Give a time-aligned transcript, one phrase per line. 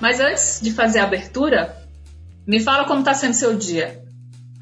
[0.00, 1.76] Mas antes de fazer a abertura,
[2.46, 4.02] me fala como está sendo seu dia.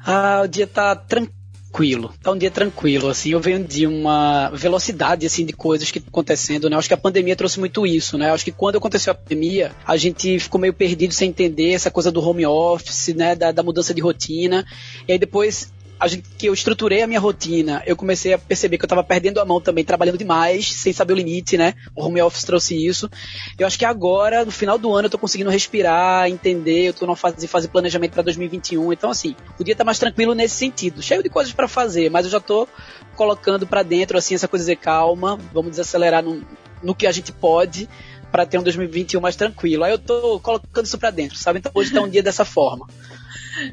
[0.05, 2.13] Ah, o dia tá tranquilo.
[2.23, 3.31] Tá um dia tranquilo, assim.
[3.31, 6.75] Eu venho de uma velocidade, assim, de coisas que estão acontecendo, né?
[6.75, 8.29] Eu acho que a pandemia trouxe muito isso, né?
[8.29, 11.91] Eu acho que quando aconteceu a pandemia, a gente ficou meio perdido sem entender essa
[11.91, 13.35] coisa do home office, né?
[13.35, 14.65] Da, da mudança de rotina.
[15.07, 15.73] E aí depois
[16.07, 19.39] gente, que eu estruturei a minha rotina, eu comecei a perceber que eu estava perdendo
[19.39, 21.73] a mão também, trabalhando demais, sem saber o limite, né?
[21.95, 23.09] O home office trouxe isso.
[23.57, 27.05] Eu acho que agora, no final do ano, eu tô conseguindo respirar, entender, eu tô
[27.05, 28.91] numa fase de fazer planejamento para 2021.
[28.91, 31.01] Então, assim, o dia tá mais tranquilo nesse sentido.
[31.01, 32.67] Cheio de coisas para fazer, mas eu já tô
[33.15, 36.43] colocando para dentro, assim, essa coisa de calma, vamos desacelerar no,
[36.83, 37.87] no que a gente pode
[38.31, 39.85] para ter um 2021 mais tranquilo.
[39.85, 41.59] Aí eu tô colocando isso para dentro, sabe?
[41.59, 42.85] Então hoje tá um dia dessa forma.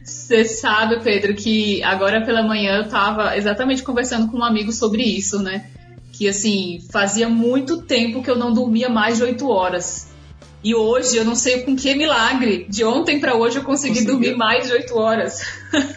[0.05, 5.03] Você sabe, Pedro, que agora pela manhã eu estava exatamente conversando com um amigo sobre
[5.03, 5.67] isso, né?
[6.13, 10.09] Que assim, fazia muito tempo que eu não dormia mais de oito horas.
[10.63, 14.13] E hoje, eu não sei com que milagre, de ontem para hoje eu consegui Conseguiu.
[14.15, 15.43] dormir mais de oito horas.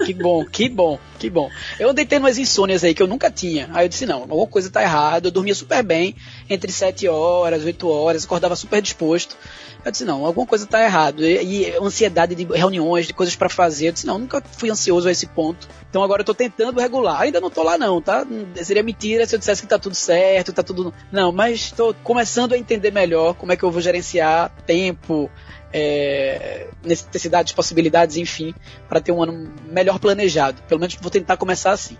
[0.05, 1.49] Que bom, que bom, que bom.
[1.79, 3.69] Eu andei tendo umas insônias aí que eu nunca tinha.
[3.73, 5.27] Aí eu disse, não, alguma coisa tá errada.
[5.27, 6.15] Eu dormia super bem,
[6.49, 9.35] entre sete horas, oito horas, acordava super disposto.
[9.83, 11.23] Eu disse, não, alguma coisa está errado.
[11.23, 13.89] E, e, ansiedade de reuniões, de coisas para fazer.
[13.89, 15.67] Eu disse, não, nunca fui ansioso a esse ponto.
[15.89, 17.21] Então agora eu estou tentando regular.
[17.21, 18.25] Ainda não estou lá não, tá?
[18.63, 20.93] Seria mentira se eu dissesse que está tudo certo, está tudo...
[21.11, 25.29] Não, mas estou começando a entender melhor como é que eu vou gerenciar tempo,
[25.77, 28.55] é, necessidades, possibilidades, enfim,
[28.87, 30.61] para ter um ano melhor planejado.
[30.69, 31.97] Pelo menos vou tentar começar assim.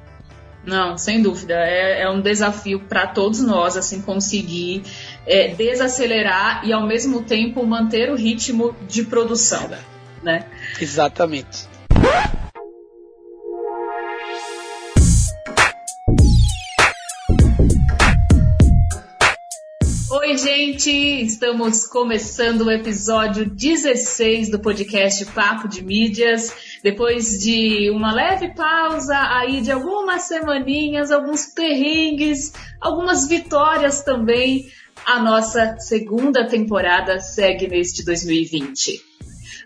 [0.66, 1.54] Não, sem dúvida.
[1.56, 4.84] É, é um desafio para todos nós, assim, conseguir
[5.28, 9.70] é, desacelerar e ao mesmo tempo manter o ritmo de produção,
[10.24, 10.46] né?
[10.80, 11.68] Exatamente.
[20.28, 20.90] Oi, gente!
[20.90, 26.80] Estamos começando o episódio 16 do podcast Papo de Mídias.
[26.82, 34.66] Depois de uma leve pausa aí de algumas semaninhas, alguns perrengues, algumas vitórias também,
[35.06, 39.15] a nossa segunda temporada segue neste 2020.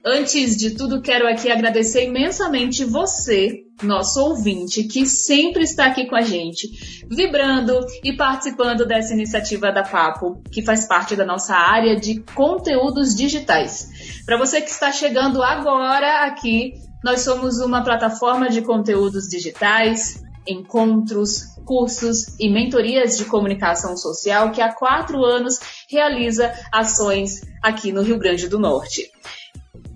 [0.05, 6.15] Antes de tudo, quero aqui agradecer imensamente você, nosso ouvinte, que sempre está aqui com
[6.15, 11.97] a gente, vibrando e participando dessa iniciativa da Papo, que faz parte da nossa área
[11.97, 14.21] de conteúdos digitais.
[14.25, 16.73] Para você que está chegando agora aqui,
[17.03, 24.61] nós somos uma plataforma de conteúdos digitais, encontros, cursos e mentorias de comunicação social que
[24.61, 29.09] há quatro anos realiza ações aqui no Rio Grande do Norte.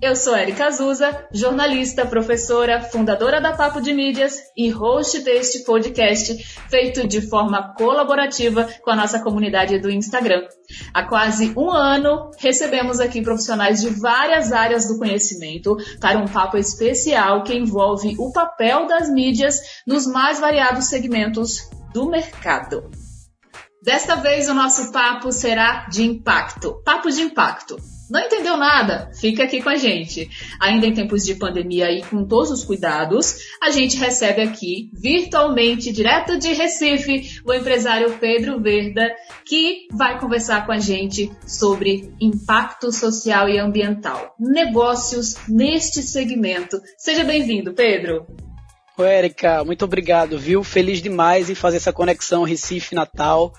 [0.00, 6.36] Eu sou Erika Azusa, jornalista, professora, fundadora da Papo de Mídias e host deste podcast
[6.68, 10.46] feito de forma colaborativa com a nossa comunidade do Instagram.
[10.92, 16.58] Há quase um ano, recebemos aqui profissionais de várias áreas do conhecimento para um papo
[16.58, 22.90] especial que envolve o papel das mídias nos mais variados segmentos do mercado.
[23.82, 26.82] Desta vez o nosso papo será de impacto.
[26.84, 27.76] Papo de impacto.
[28.10, 29.10] Não entendeu nada?
[29.18, 30.28] Fica aqui com a gente.
[30.60, 35.92] Ainda em tempos de pandemia e com todos os cuidados, a gente recebe aqui, virtualmente,
[35.92, 39.14] direto de Recife, o empresário Pedro Verda,
[39.46, 44.34] que vai conversar com a gente sobre impacto social e ambiental.
[44.38, 46.80] Negócios neste segmento.
[46.98, 48.26] Seja bem-vindo, Pedro.
[48.96, 50.62] Oi, Erika, muito obrigado, viu?
[50.62, 53.52] Feliz demais em fazer essa conexão Recife-Natal.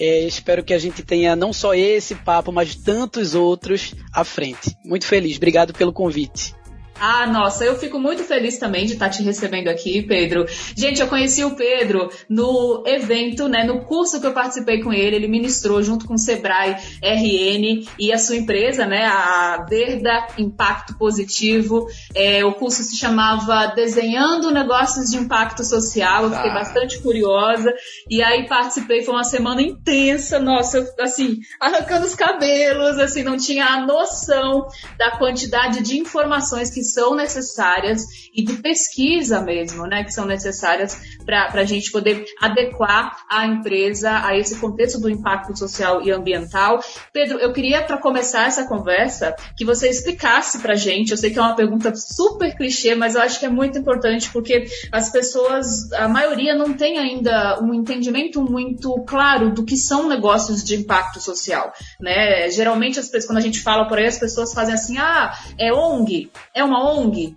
[0.00, 4.76] É, espero que a gente tenha não só esse papo, mas tantos outros à frente.
[4.84, 5.36] Muito feliz.
[5.36, 6.54] Obrigado pelo convite.
[7.00, 10.46] Ah, nossa, eu fico muito feliz também de estar te recebendo aqui, Pedro.
[10.76, 15.16] Gente, eu conheci o Pedro no evento, né, no curso que eu participei com ele.
[15.16, 20.98] Ele ministrou junto com o Sebrae RN e a sua empresa, né, a Verda Impacto
[20.98, 21.86] Positivo.
[22.14, 26.24] É, o curso se chamava Desenhando Negócios de Impacto Social.
[26.24, 26.54] Eu fiquei ah.
[26.54, 27.72] bastante curiosa
[28.10, 29.04] e aí participei.
[29.04, 34.66] Foi uma semana intensa, nossa, assim, arrancando os cabelos, assim, não tinha a noção
[34.98, 38.04] da quantidade de informações que são necessárias
[38.34, 44.24] e de pesquisa mesmo, né, que são necessárias para a gente poder adequar a empresa
[44.24, 46.80] a esse contexto do impacto social e ambiental.
[47.12, 51.30] Pedro, eu queria, para começar essa conversa, que você explicasse para a gente, eu sei
[51.30, 55.10] que é uma pergunta super clichê, mas eu acho que é muito importante porque as
[55.10, 60.76] pessoas, a maioria não tem ainda um entendimento muito claro do que são negócios de
[60.76, 62.50] impacto social, né?
[62.50, 65.72] Geralmente as pessoas, quando a gente fala por aí, as pessoas fazem assim, ah, é
[65.72, 67.36] ONG, é uma ONG.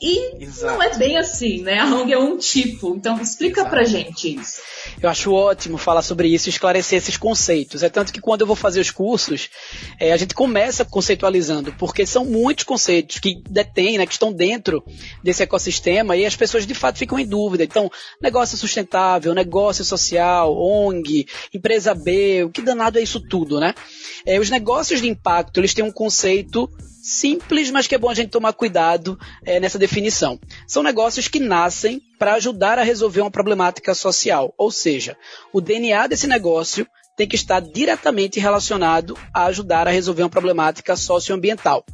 [0.00, 0.74] E Exato.
[0.74, 1.78] não é bem assim, né?
[1.78, 2.94] A ONG é um tipo.
[2.96, 3.70] Então explica Exato.
[3.70, 4.60] pra gente isso.
[5.00, 7.82] Eu acho ótimo falar sobre isso e esclarecer esses conceitos.
[7.82, 9.48] É tanto que quando eu vou fazer os cursos,
[9.98, 14.84] é, a gente começa conceitualizando, porque são muitos conceitos que detêm, né, que estão dentro
[15.22, 17.64] desse ecossistema e as pessoas de fato ficam em dúvida.
[17.64, 17.90] Então,
[18.20, 23.74] negócio sustentável, negócio social, ONG, empresa B, o que danado é isso tudo, né?
[24.26, 26.68] É, os negócios de impacto, eles têm um conceito
[27.04, 30.40] simples, mas que é bom a gente tomar cuidado é, nessa definição.
[30.66, 35.14] São negócios que nascem para ajudar a resolver uma problemática social, ou seja,
[35.52, 40.96] o DNA desse negócio tem que estar diretamente relacionado a ajudar a resolver uma problemática
[40.96, 41.84] socioambiental.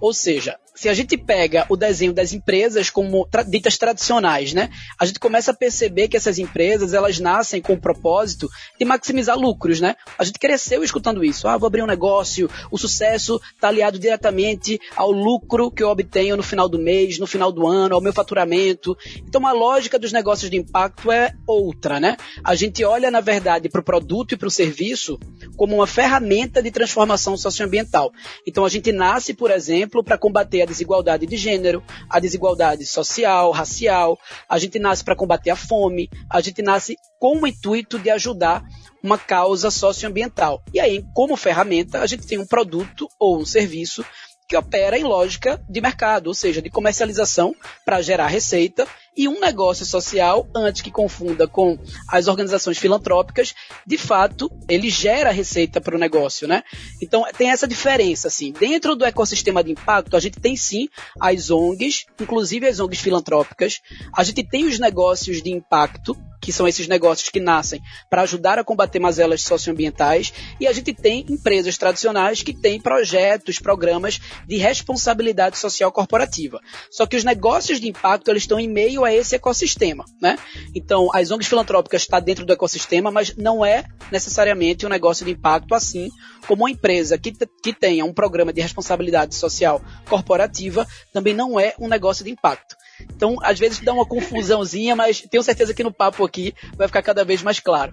[0.00, 4.68] Ou seja, se a gente pega o desenho das empresas como tra ditas tradicionais, né,
[4.98, 9.38] a gente começa a perceber que essas empresas elas nascem com o propósito de maximizar
[9.38, 9.94] lucros, né?
[10.18, 11.46] A gente cresceu escutando isso.
[11.46, 16.36] Ah, vou abrir um negócio, o sucesso está aliado diretamente ao lucro que eu obtenho
[16.36, 18.98] no final do mês, no final do ano, ao meu faturamento.
[19.18, 22.16] Então a lógica dos negócios de impacto é outra, né?
[22.42, 25.16] A gente olha na verdade para o produto e para o serviço
[25.56, 28.10] como uma ferramenta de transformação socioambiental.
[28.44, 33.50] Então a gente nasce, por exemplo, para combater a desigualdade de gênero, a desigualdade social,
[33.50, 34.18] racial.
[34.48, 36.08] A gente nasce para combater a fome.
[36.28, 38.64] A gente nasce com o intuito de ajudar
[39.02, 40.62] uma causa socioambiental.
[40.72, 44.04] E aí, como ferramenta, a gente tem um produto ou um serviço
[44.52, 47.56] que opera em lógica de mercado, ou seja, de comercialização
[47.86, 53.54] para gerar receita e um negócio social, antes que confunda com as organizações filantrópicas,
[53.86, 56.62] de fato, ele gera receita para o negócio, né?
[57.02, 58.52] Então, tem essa diferença, assim.
[58.52, 60.86] Dentro do ecossistema de impacto, a gente tem sim
[61.18, 63.80] as ONGs, inclusive as ONGs filantrópicas,
[64.14, 67.80] a gente tem os negócios de impacto, que são esses negócios que nascem
[68.10, 73.60] para ajudar a combater mazelas socioambientais, e a gente tem empresas tradicionais que têm projetos,
[73.60, 76.60] programas de responsabilidade social corporativa.
[76.90, 80.36] Só que os negócios de impacto eles estão em meio a esse ecossistema, né?
[80.74, 85.24] Então, as ONGs filantrópicas estão tá dentro do ecossistema, mas não é necessariamente um negócio
[85.24, 86.10] de impacto assim
[86.46, 91.74] como uma empresa que, que tenha um programa de responsabilidade social corporativa também não é
[91.78, 92.76] um negócio de impacto.
[93.00, 97.02] Então, às vezes dá uma confusãozinha, mas tenho certeza que no papo aqui vai ficar
[97.02, 97.92] cada vez mais claro.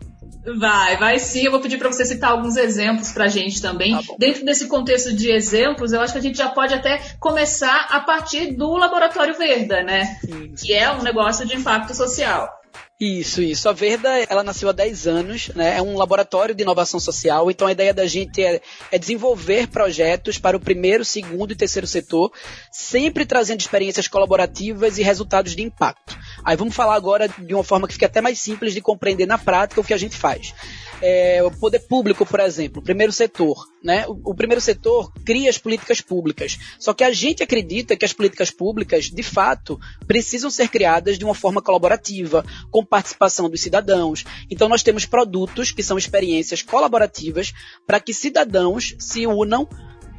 [0.57, 1.43] Vai, vai sim.
[1.43, 3.91] Eu vou pedir para você citar alguns exemplos para a gente também.
[3.95, 7.87] Tá Dentro desse contexto de exemplos, eu acho que a gente já pode até começar
[7.89, 10.17] a partir do Laboratório Verda, né?
[10.21, 10.67] Sim, sim.
[10.67, 12.58] Que é um negócio de impacto social.
[12.99, 13.69] Isso, isso.
[13.69, 15.77] A Verda, ela nasceu há 10 anos, né?
[15.77, 18.61] É um laboratório de inovação social, então a ideia da gente é,
[18.91, 22.29] é, desenvolver projetos para o primeiro, segundo e terceiro setor,
[22.69, 26.17] sempre trazendo experiências colaborativas e resultados de impacto.
[26.43, 29.37] Aí vamos falar agora de uma forma que fique até mais simples de compreender na
[29.37, 30.53] prática o que a gente faz
[31.01, 34.05] é, o poder público, por exemplo, o primeiro setor, né?
[34.07, 36.57] O, o, primeiro setor cria as políticas públicas.
[36.77, 41.25] Só que a gente acredita que as políticas públicas, de fato, precisam ser criadas de
[41.25, 44.25] uma forma colaborativa, com participação dos cidadãos.
[44.49, 47.53] Então nós temos produtos que são experiências colaborativas
[47.87, 49.67] para que cidadãos se unam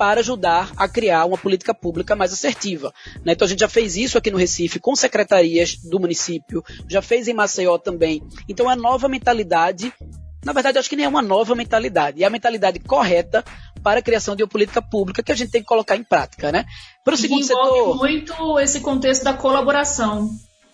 [0.01, 2.91] para ajudar a criar uma política pública mais assertiva.
[3.23, 3.35] Né?
[3.35, 7.29] Então a gente já fez isso aqui no Recife com secretarias do município, já fez
[7.29, 8.23] em Maceió também.
[8.49, 9.93] Então é a nova mentalidade
[10.43, 12.23] na verdade, acho que nem é uma nova mentalidade.
[12.23, 13.45] É a mentalidade correta
[13.83, 16.51] para a criação de uma política pública que a gente tem que colocar em prática,
[16.51, 16.65] né?
[17.05, 17.99] Para o segundo setor.
[17.99, 20.31] muito esse contexto da colaboração.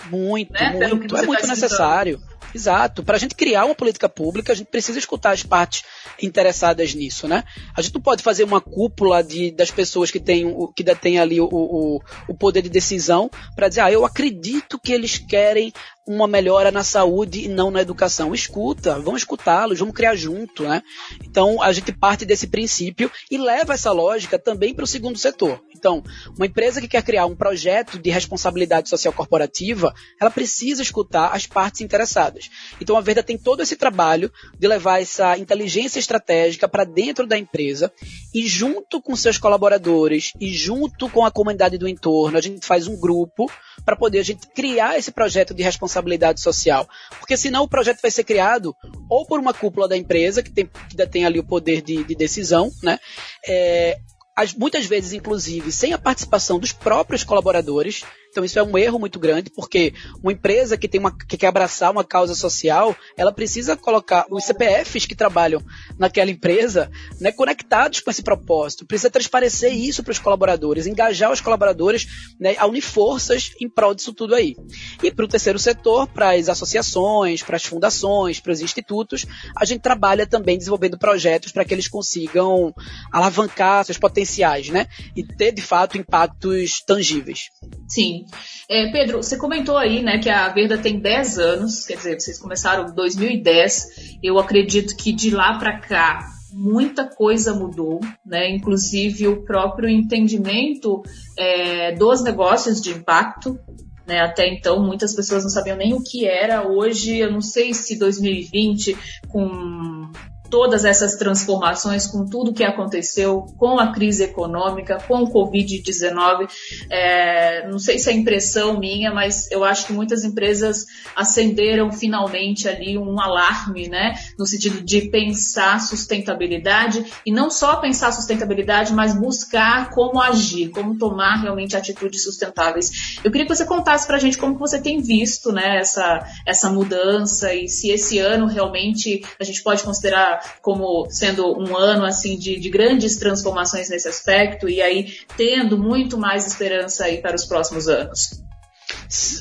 [0.09, 0.71] Muito, né?
[0.95, 1.17] muito.
[1.17, 2.21] É muito tá necessário.
[2.55, 3.03] Exato.
[3.03, 5.85] Para a gente criar uma política pública, a gente precisa escutar as partes
[6.23, 7.45] interessadas nisso, né?
[7.77, 11.41] A gente não pode fazer uma cúpula de, das pessoas que, têm, que detêm ali
[11.41, 15.73] o, o, o poder de decisão para dizer, ah, eu acredito que eles querem
[16.07, 18.33] uma melhora na saúde e não na educação.
[18.33, 20.83] Escuta, vamos escutá-los, vamos criar junto, né?
[21.25, 25.61] Então a gente parte desse princípio e leva essa lógica também para o segundo setor.
[25.75, 26.03] Então,
[26.37, 31.47] uma empresa que quer criar um projeto de responsabilidade social corporativa, ela precisa escutar as
[31.47, 32.49] partes interessadas.
[32.81, 37.37] Então a Verda tem todo esse trabalho de levar essa inteligência estratégica para dentro da
[37.37, 37.93] empresa
[38.35, 42.87] e junto com seus colaboradores e junto com a comunidade do entorno, a gente faz
[42.87, 43.51] um grupo
[43.85, 45.96] para poder a gente criar esse projeto de responsabilidade
[46.41, 46.89] social.
[47.19, 48.75] Porque senão o projeto vai ser criado
[49.09, 52.15] ou por uma cúpula da empresa, que, tem, que detém ali o poder de, de
[52.15, 52.99] decisão, né?
[53.47, 53.99] É,
[54.37, 58.05] as, muitas vezes, inclusive, sem a participação dos próprios colaboradores.
[58.37, 61.47] Então isso é um erro muito grande, porque uma empresa que tem uma que quer
[61.47, 65.65] abraçar uma causa social, ela precisa colocar os CPFs que trabalham
[65.99, 68.85] naquela empresa, né, conectados com esse propósito.
[68.85, 73.95] Precisa transparecer isso para os colaboradores, engajar os colaboradores, né, a unir forças em prol
[73.95, 74.55] disso tudo aí.
[75.03, 79.25] E para o terceiro setor, para as associações, para as fundações, para os institutos,
[79.57, 82.71] a gente trabalha também desenvolvendo projetos para que eles consigam
[83.11, 87.47] alavancar seus potenciais, né, e ter de fato impactos tangíveis.
[87.89, 88.26] Sim.
[88.69, 92.39] É, Pedro, você comentou aí, né, que a Verda tem 10 anos, quer dizer, vocês
[92.39, 94.19] começaram em 2010.
[94.23, 98.51] Eu acredito que de lá para cá muita coisa mudou, né?
[98.51, 101.03] Inclusive o próprio entendimento
[101.39, 103.59] é, dos negócios de impacto.
[104.07, 104.21] Né?
[104.21, 106.67] Até então, muitas pessoas não sabiam nem o que era.
[106.67, 108.97] Hoje, eu não sei se 2020,
[109.29, 110.11] com
[110.51, 116.49] todas essas transformações, com tudo que aconteceu, com a crise econômica, com o Covid-19.
[116.91, 122.69] É, não sei se é impressão minha, mas eu acho que muitas empresas acenderam finalmente
[122.69, 124.15] ali um alarme, né?
[124.39, 130.99] No sentido de pensar sustentabilidade e não só pensar sustentabilidade, mas buscar como agir, como
[130.99, 133.19] tomar realmente atitudes sustentáveis.
[133.25, 136.71] Eu queria que você contasse para a gente como você tem visto, né, essa, essa
[136.71, 142.39] mudança e se esse ano realmente a gente pode considerar como sendo um ano assim
[142.39, 147.45] de, de grandes transformações nesse aspecto e aí tendo muito mais esperança aí para os
[147.45, 148.43] próximos anos.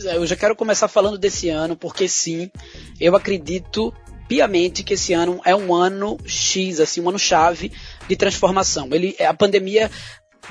[0.03, 2.49] Eu já quero começar falando desse ano, porque sim,
[2.99, 3.93] eu acredito
[4.27, 7.71] piamente que esse ano é um ano X, assim, um ano chave
[8.07, 8.87] de transformação.
[8.91, 9.89] Ele, a pandemia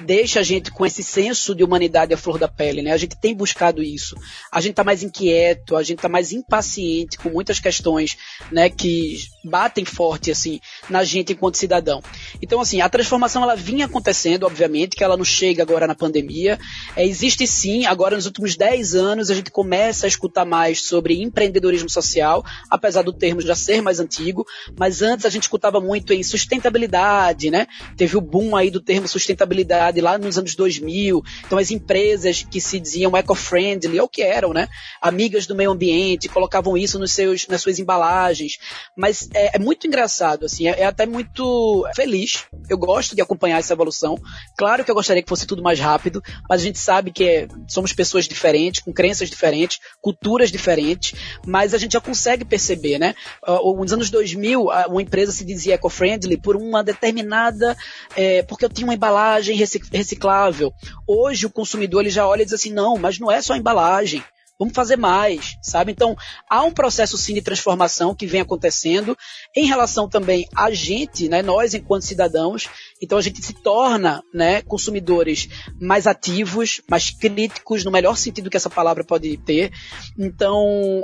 [0.01, 2.93] deixa a gente com esse senso de humanidade à flor da pele, né?
[2.93, 4.17] A gente tem buscado isso.
[4.51, 8.17] A gente está mais inquieto, a gente está mais impaciente com muitas questões,
[8.51, 12.03] né, que batem forte assim na gente enquanto cidadão.
[12.43, 16.59] Então, assim, a transformação ela vinha acontecendo, obviamente, que ela não chega agora na pandemia.
[16.97, 21.23] É, existe sim, agora nos últimos 10 anos a gente começa a escutar mais sobre
[21.23, 24.47] empreendedorismo social, apesar do termo já ser mais antigo,
[24.79, 27.67] mas antes a gente escutava muito em sustentabilidade, né?
[27.97, 31.23] Teve o boom aí do termo sustentabilidade lá nos anos 2000.
[31.47, 34.69] Então as empresas que se diziam eco-friendly, ou que eram, né,
[35.01, 38.59] amigas do meio ambiente, colocavam isso nos seus, nas suas embalagens.
[38.97, 42.45] Mas é, é muito engraçado, assim, é, é, até muito feliz.
[42.69, 44.17] Eu gosto de acompanhar essa evolução.
[44.57, 47.49] Claro que eu gostaria que fosse tudo mais rápido, mas a gente sabe que é,
[47.69, 51.15] somos pessoas diferentes, com crenças diferentes, culturas diferentes,
[51.47, 53.15] mas a gente já consegue perceber, né?
[53.47, 57.77] Uh, nos anos 2000, uma empresa se dizia eco-friendly por uma determinada,
[58.17, 59.57] é, porque eu tinha uma embalagem
[59.93, 60.73] reciclável.
[61.07, 64.23] Hoje o consumidor ele já olha e diz assim, não, mas não é só embalagem.
[64.59, 65.91] Vamos fazer mais, sabe?
[65.91, 66.17] Então,
[66.49, 69.17] há um processo sim de transformação que vem acontecendo
[69.57, 72.69] em relação também a gente, né, nós enquanto cidadãos.
[73.03, 75.49] Então, a gente se torna, né, consumidores
[75.81, 79.73] mais ativos, mais críticos, no melhor sentido que essa palavra pode ter.
[80.19, 81.03] Então,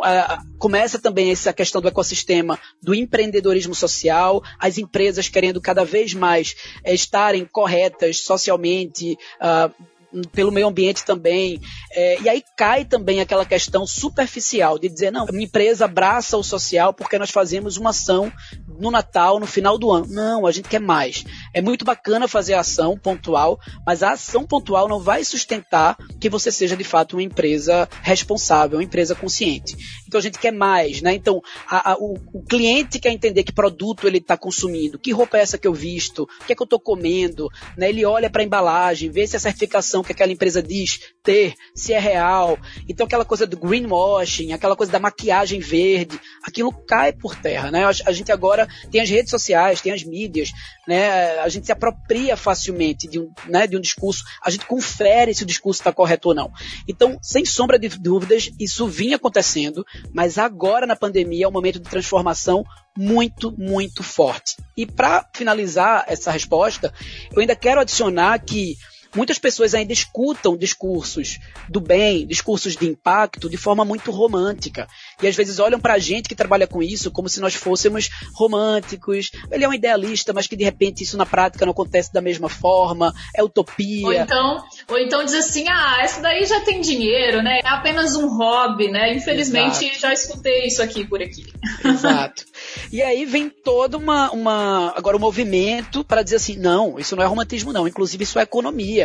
[0.58, 6.54] começa também essa questão do ecossistema do empreendedorismo social, as empresas querendo cada vez mais
[6.86, 9.99] uh, estarem corretas socialmente, uh,
[10.32, 11.60] pelo meio ambiente também.
[11.92, 16.42] É, e aí cai também aquela questão superficial de dizer, não, minha empresa abraça o
[16.42, 18.32] social porque nós fazemos uma ação
[18.80, 20.06] no Natal, no final do ano.
[20.08, 21.24] Não, a gente quer mais.
[21.52, 26.28] É muito bacana fazer a ação pontual, mas a ação pontual não vai sustentar que
[26.28, 29.76] você seja de fato uma empresa responsável, uma empresa consciente.
[30.06, 31.14] Então a gente quer mais, né?
[31.14, 35.38] Então a, a, o, o, cliente quer entender que produto ele está consumindo, que roupa
[35.38, 37.88] é essa que eu visto, o que é que eu estou comendo, né?
[37.88, 41.92] Ele olha para a embalagem, vê se a certificação que aquela empresa diz ter, se
[41.92, 42.58] é real.
[42.88, 47.84] Então aquela coisa do greenwashing, aquela coisa da maquiagem verde, aquilo cai por terra, né?
[47.84, 50.50] A gente agora tem as redes sociais, tem as mídias,
[50.86, 51.38] né?
[51.40, 55.42] A gente se apropria facilmente de um, né, de um discurso, a gente confere se
[55.42, 56.50] o discurso está correto ou não.
[56.88, 61.78] Então, sem sombra de dúvidas, isso vinha acontecendo, mas agora na pandemia é um momento
[61.78, 62.64] de transformação
[62.96, 64.56] muito, muito forte.
[64.76, 66.92] E para finalizar essa resposta,
[67.32, 68.76] eu ainda quero adicionar que
[69.14, 71.38] muitas pessoas ainda escutam discursos
[71.68, 74.86] do bem, discursos de impacto de forma muito romântica.
[75.22, 78.08] E às vezes olham para a gente que trabalha com isso como se nós fôssemos
[78.34, 79.30] românticos.
[79.50, 82.48] Ele é um idealista, mas que de repente isso na prática não acontece da mesma
[82.48, 84.06] forma, é utopia.
[84.06, 87.60] Ou então, ou então diz assim: ah, essa daí já tem dinheiro, né?
[87.64, 89.14] É apenas um hobby, né?
[89.14, 90.00] Infelizmente Exato.
[90.00, 91.46] já escutei isso aqui por aqui.
[91.84, 92.44] Exato.
[92.92, 97.22] E aí vem todo uma, uma agora um movimento para dizer assim: não, isso não
[97.22, 97.88] é romantismo, não.
[97.88, 98.99] Inclusive, isso é economia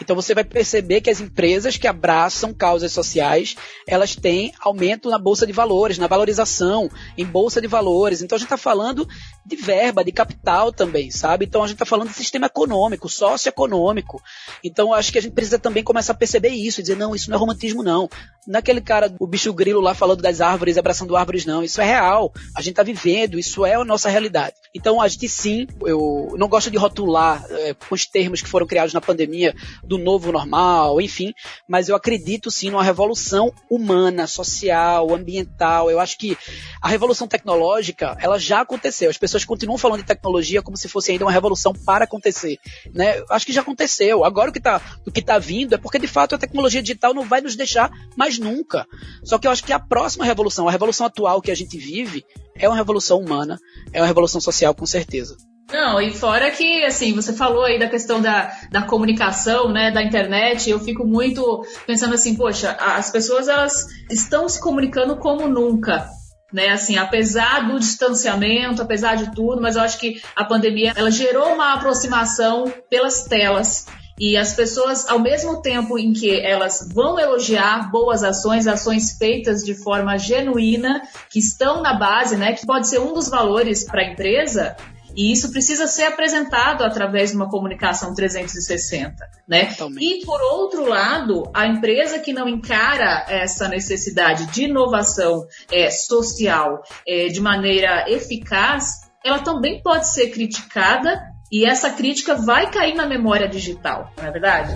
[0.00, 5.18] Então você vai perceber que as empresas que abraçam causas sociais, elas têm aumento na
[5.18, 8.22] bolsa de valores, na valorização em bolsa de valores.
[8.22, 9.06] Então a gente está falando
[9.44, 11.44] de verba, de capital também, sabe?
[11.44, 14.22] Então a gente está falando de sistema econômico, socioeconômico.
[14.62, 17.30] Então acho que a gente precisa também começar a perceber isso e dizer, não, isso
[17.30, 18.08] não é romantismo, não.
[18.46, 21.62] Naquele cara, o bicho grilo lá falando das árvores, abraçando árvores, não.
[21.62, 22.32] Isso é real.
[22.56, 24.54] A gente está vivendo, isso é a nossa realidade.
[24.74, 28.66] Então a gente sim, eu não gosto de rotular é, com os termos que foram
[28.66, 29.39] criados na pandemia,
[29.84, 31.32] do novo normal, enfim,
[31.68, 35.90] mas eu acredito sim numa revolução humana, social, ambiental.
[35.90, 36.36] Eu acho que
[36.80, 39.10] a revolução tecnológica, ela já aconteceu.
[39.10, 42.58] As pessoas continuam falando de tecnologia como se fosse ainda uma revolução para acontecer,
[42.92, 43.18] né?
[43.18, 44.24] Eu acho que já aconteceu.
[44.24, 47.14] Agora o que está o que tá vindo é porque de fato a tecnologia digital
[47.14, 48.86] não vai nos deixar mais nunca.
[49.24, 52.24] Só que eu acho que a próxima revolução, a revolução atual que a gente vive,
[52.54, 53.58] é uma revolução humana,
[53.92, 55.36] é uma revolução social com certeza.
[55.72, 60.02] Não, e fora que, assim, você falou aí da questão da, da comunicação, né, da
[60.02, 66.08] internet, eu fico muito pensando assim, poxa, as pessoas, elas estão se comunicando como nunca,
[66.52, 71.10] né, assim, apesar do distanciamento, apesar de tudo, mas eu acho que a pandemia, ela
[71.10, 73.86] gerou uma aproximação pelas telas,
[74.18, 79.62] e as pessoas, ao mesmo tempo em que elas vão elogiar boas ações, ações feitas
[79.62, 81.00] de forma genuína,
[81.30, 84.76] que estão na base, né, que pode ser um dos valores para a empresa,
[85.16, 89.74] e isso precisa ser apresentado através de uma comunicação 360, né?
[90.00, 96.82] E por outro lado, a empresa que não encara essa necessidade de inovação é, social
[97.06, 103.06] é, de maneira eficaz, ela também pode ser criticada e essa crítica vai cair na
[103.06, 104.74] memória digital, não é verdade?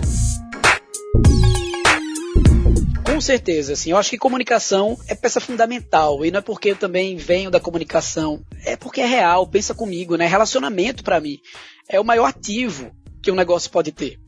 [3.15, 6.75] Com certeza, assim, eu acho que comunicação é peça fundamental, e não é porque eu
[6.75, 10.27] também venho da comunicação, é porque é real, pensa comigo, né?
[10.27, 11.39] Relacionamento para mim
[11.87, 12.91] é o maior ativo
[13.23, 14.19] que um negócio pode ter.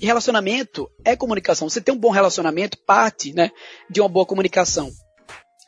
[0.00, 1.68] E relacionamento é comunicação.
[1.68, 3.50] Você tem um bom relacionamento parte, né,
[3.90, 4.92] de uma boa comunicação.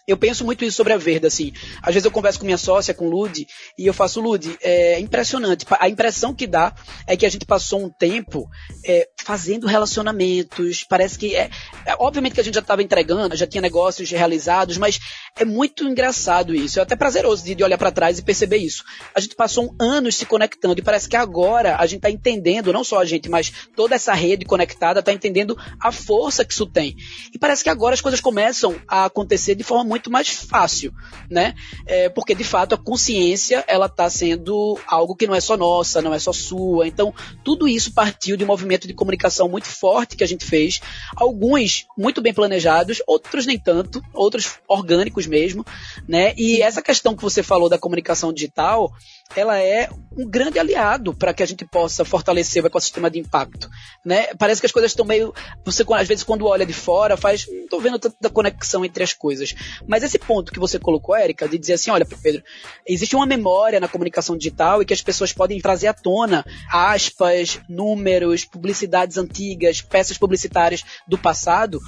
[0.08, 1.52] Eu penso muito isso sobre a Verde, assim.
[1.82, 3.46] Às vezes eu converso com minha sócia, com Lud,
[3.76, 5.66] e eu faço, Lud, é impressionante.
[5.78, 6.74] A impressão que dá
[7.06, 8.48] é que a gente passou um tempo
[8.82, 10.82] é, fazendo relacionamentos.
[10.88, 11.50] Parece que é,
[11.84, 11.94] é.
[11.98, 14.98] Obviamente que a gente já estava entregando, já tinha negócios realizados, mas
[15.36, 16.78] é muito engraçado isso.
[16.78, 18.82] É até prazeroso de, de olhar para trás e perceber isso.
[19.14, 22.72] A gente passou um anos se conectando, e parece que agora a gente está entendendo,
[22.72, 26.64] não só a gente, mas toda essa rede conectada está entendendo a força que isso
[26.64, 26.96] tem.
[27.34, 30.92] E parece que agora as coisas começam a acontecer de forma muito muito mais fácil,
[31.28, 31.54] né?
[31.86, 36.00] É, porque de fato a consciência ela está sendo algo que não é só nossa,
[36.00, 36.86] não é só sua.
[36.86, 37.12] Então
[37.44, 40.80] tudo isso partiu de um movimento de comunicação muito forte que a gente fez,
[41.16, 45.66] alguns muito bem planejados, outros nem tanto, outros orgânicos mesmo,
[46.06, 46.32] né?
[46.36, 48.92] E essa questão que você falou da comunicação digital,
[49.36, 53.68] ela é um grande aliado para que a gente possa fortalecer o ecossistema de impacto,
[54.04, 54.28] né?
[54.38, 55.32] Parece que as coisas estão meio,
[55.64, 59.12] você às vezes quando olha de fora faz, não estou vendo tanta conexão entre as
[59.12, 59.54] coisas,
[59.86, 62.42] mas esse ponto que você colocou, Érica, de dizer assim, olha, Pedro,
[62.86, 67.60] existe uma memória na comunicação digital e que as pessoas podem trazer à tona aspas,
[67.68, 71.78] números, publicidades antigas, peças publicitárias do passado,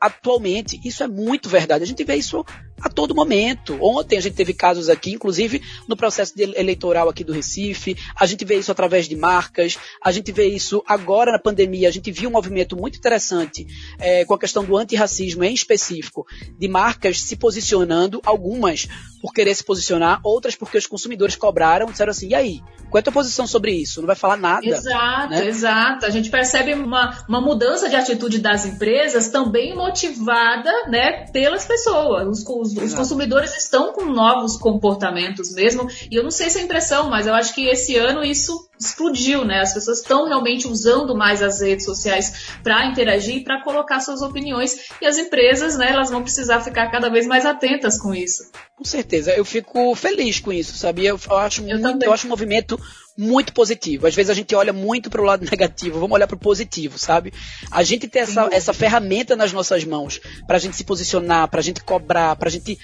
[0.00, 0.80] atualmente.
[0.84, 1.84] Isso é muito verdade.
[1.84, 2.44] A gente vê isso
[2.80, 3.78] a todo momento.
[3.80, 8.44] Ontem a gente teve casos aqui, inclusive no processo eleitoral aqui do Recife, a gente
[8.44, 12.28] vê isso através de marcas, a gente vê isso agora na pandemia, a gente viu
[12.28, 13.66] um movimento muito interessante
[13.98, 16.26] é, com a questão do antirracismo em específico,
[16.58, 18.88] de marcas se posicionando, algumas
[19.20, 23.00] por querer se posicionar, outras porque os consumidores cobraram, disseram assim, e aí, qual é
[23.00, 24.00] a tua posição sobre isso?
[24.00, 24.66] Não vai falar nada.
[24.66, 25.46] Exato, né?
[25.46, 26.06] exato.
[26.06, 32.26] A gente percebe uma, uma mudança de atitude das empresas também motivada né, pelas pessoas.
[32.26, 35.88] Os, os, os consumidores estão com novos comportamentos mesmo.
[36.10, 39.44] E eu não sei se é impressão, mas eu acho que esse ano isso explodiu,
[39.44, 39.60] né?
[39.60, 44.88] As pessoas estão realmente usando mais as redes sociais para interagir, para colocar suas opiniões.
[45.00, 48.50] E as empresas, né, elas vão precisar ficar cada vez mais atentas com isso.
[48.76, 51.10] Com certeza, eu fico feliz com isso, sabia?
[51.10, 52.80] Eu, eu acho eu muito, eu acho um movimento
[53.20, 54.06] muito positivo.
[54.06, 56.98] Às vezes a gente olha muito para o lado negativo, vamos olhar para o positivo,
[56.98, 57.32] sabe?
[57.70, 61.60] A gente ter essa, essa ferramenta nas nossas mãos para a gente se posicionar, para
[61.60, 62.78] a gente cobrar, para a gente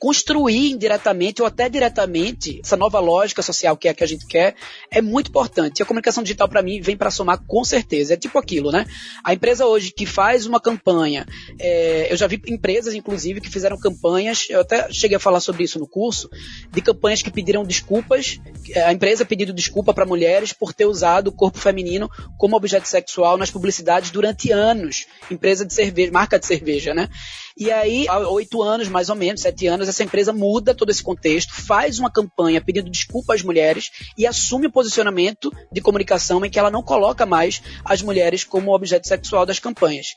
[0.00, 4.26] construir indiretamente ou até diretamente essa nova lógica social que é a que a gente
[4.26, 4.54] quer
[4.90, 5.80] é muito importante.
[5.80, 8.14] E a comunicação digital para mim vem para somar com certeza.
[8.14, 8.86] É tipo aquilo, né?
[9.24, 11.26] A empresa hoje que faz uma campanha,
[11.58, 15.64] é, eu já vi empresas inclusive que fizeram campanhas, eu até cheguei a falar sobre
[15.64, 16.30] isso no curso,
[16.70, 18.38] de campanhas que pediram desculpas,
[18.84, 23.36] a empresa pedindo desculpa para mulheres por ter usado o corpo feminino como objeto sexual
[23.36, 25.06] nas publicidades durante anos.
[25.30, 27.08] Empresa de cerveja, marca de cerveja, né?
[27.56, 31.02] E aí, há oito anos, mais ou menos, sete anos, essa empresa muda todo esse
[31.02, 36.50] contexto, faz uma campanha pedindo desculpa às mulheres e assume o posicionamento de comunicação em
[36.50, 40.14] que ela não coloca mais as mulheres como objeto sexual das campanhas.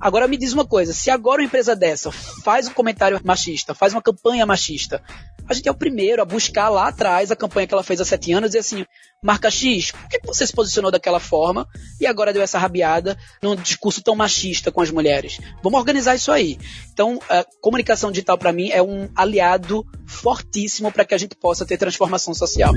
[0.00, 3.92] Agora me diz uma coisa, se agora uma empresa dessa faz um comentário machista, faz
[3.92, 5.02] uma campanha machista,
[5.46, 8.04] a gente é o primeiro a buscar lá atrás a campanha que ela fez há
[8.04, 8.84] sete anos e assim,
[9.24, 11.66] marca X, por que você se posicionou daquela forma
[11.98, 15.40] e agora deu essa rabiada num discurso tão machista com as mulheres?
[15.62, 16.58] Vamos organizar isso aí.
[16.92, 21.64] Então, a comunicação digital para mim é um aliado fortíssimo para que a gente possa
[21.64, 22.74] ter transformação social.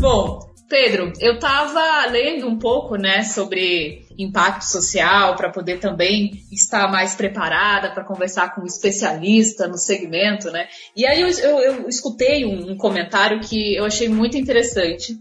[0.00, 6.90] Bom, Pedro, eu estava lendo um pouco, né, sobre impacto social para poder também estar
[6.90, 10.68] mais preparada para conversar com um especialista no segmento, né?
[10.96, 15.14] E aí eu, eu, eu escutei um, um comentário que eu achei muito interessante.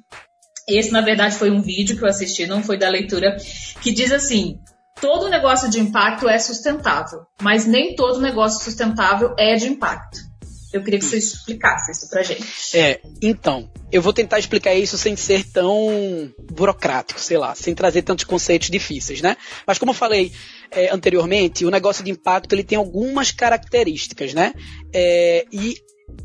[0.70, 3.36] Esse, na verdade, foi um vídeo que eu assisti, não foi da leitura,
[3.82, 4.58] que diz assim:
[5.02, 10.31] todo negócio de impacto é sustentável, mas nem todo negócio sustentável é de impacto.
[10.74, 12.46] Eu queria que você explicasse isso pra gente.
[12.74, 18.04] É, então, eu vou tentar explicar isso sem ser tão burocrático, sei lá, sem trazer
[18.04, 19.36] tantos conceitos difíceis, né?
[19.68, 20.32] Mas como eu falei
[20.72, 24.54] é, anteriormente, o negócio de impacto ele tem algumas características, né?
[24.94, 25.76] É, e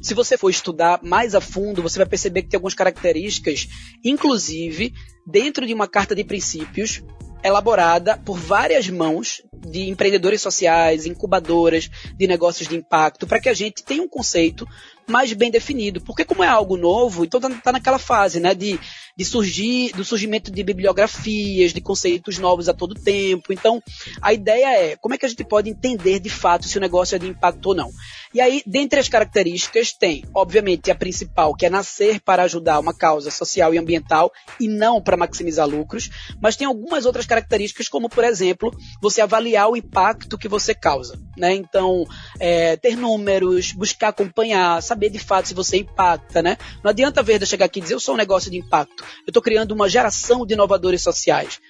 [0.00, 3.68] se você for estudar mais a fundo, você vai perceber que tem algumas características,
[4.04, 4.92] inclusive
[5.26, 7.02] dentro de uma carta de princípios
[7.46, 13.54] elaborada por várias mãos de empreendedores sociais, incubadoras de negócios de impacto, para que a
[13.54, 14.66] gente tenha um conceito
[15.08, 16.00] mais bem definido.
[16.00, 18.78] Porque como é algo novo, então está tá naquela fase, né, de,
[19.16, 23.52] de surgir, do surgimento de bibliografias, de conceitos novos a todo tempo.
[23.52, 23.82] Então,
[24.20, 27.16] a ideia é como é que a gente pode entender de fato se o negócio
[27.16, 27.90] é de impacto ou não.
[28.34, 32.92] E aí, dentre as características, tem, obviamente, a principal, que é nascer para ajudar uma
[32.92, 38.08] causa social e ambiental e não para maximizar lucros, mas tem algumas outras características, como,
[38.08, 41.18] por exemplo, você avaliar o impacto que você causa.
[41.36, 41.54] Né?
[41.54, 42.04] Então,
[42.38, 46.42] é, ter números, buscar acompanhar, saber de fato se você impacta.
[46.42, 46.56] Né?
[46.82, 49.02] Não adianta a Verda chegar aqui e dizer eu sou um negócio de impacto.
[49.26, 51.60] Eu estou criando uma geração de inovadores sociais.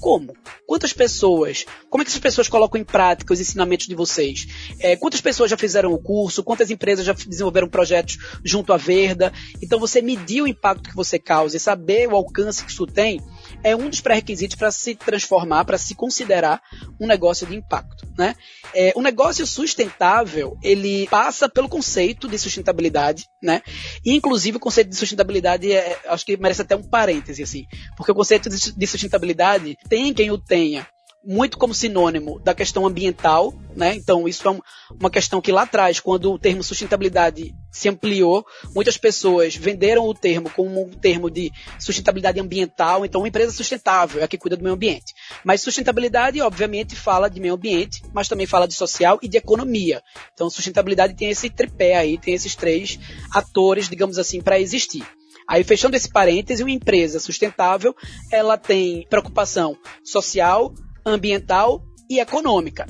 [0.00, 0.34] Como?
[0.66, 1.64] Quantas pessoas?
[1.88, 4.46] Como é que essas pessoas colocam em prática os ensinamentos de vocês?
[4.80, 6.42] É, quantas pessoas já fizeram o curso?
[6.42, 9.32] Quantas empresas já desenvolveram projetos junto à Verda?
[9.62, 13.20] Então você medir o impacto que você causa e saber o alcance que isso tem
[13.66, 16.62] é um dos pré-requisitos para se transformar, para se considerar
[17.00, 18.06] um negócio de impacto.
[18.16, 18.36] Né?
[18.72, 23.62] É, um negócio sustentável, ele passa pelo conceito de sustentabilidade, né?
[24.04, 27.64] E, inclusive, o conceito de sustentabilidade, é, acho que merece até um parêntese, assim,
[27.96, 30.86] porque o conceito de sustentabilidade tem quem o tenha
[31.26, 33.96] muito como sinônimo da questão ambiental, né?
[33.96, 34.58] Então, isso é
[34.98, 40.14] uma questão que lá atrás, quando o termo sustentabilidade se ampliou, muitas pessoas venderam o
[40.14, 44.56] termo como um termo de sustentabilidade ambiental, então uma empresa sustentável é a que cuida
[44.56, 45.12] do meio ambiente.
[45.44, 50.02] Mas sustentabilidade, obviamente, fala de meio ambiente, mas também fala de social e de economia.
[50.32, 53.00] Então, sustentabilidade tem esse tripé aí, tem esses três
[53.32, 55.04] atores, digamos assim, para existir.
[55.48, 57.94] Aí, fechando esse parêntese, uma empresa sustentável,
[58.32, 60.72] ela tem preocupação social,
[61.06, 62.86] ambiental e econômica.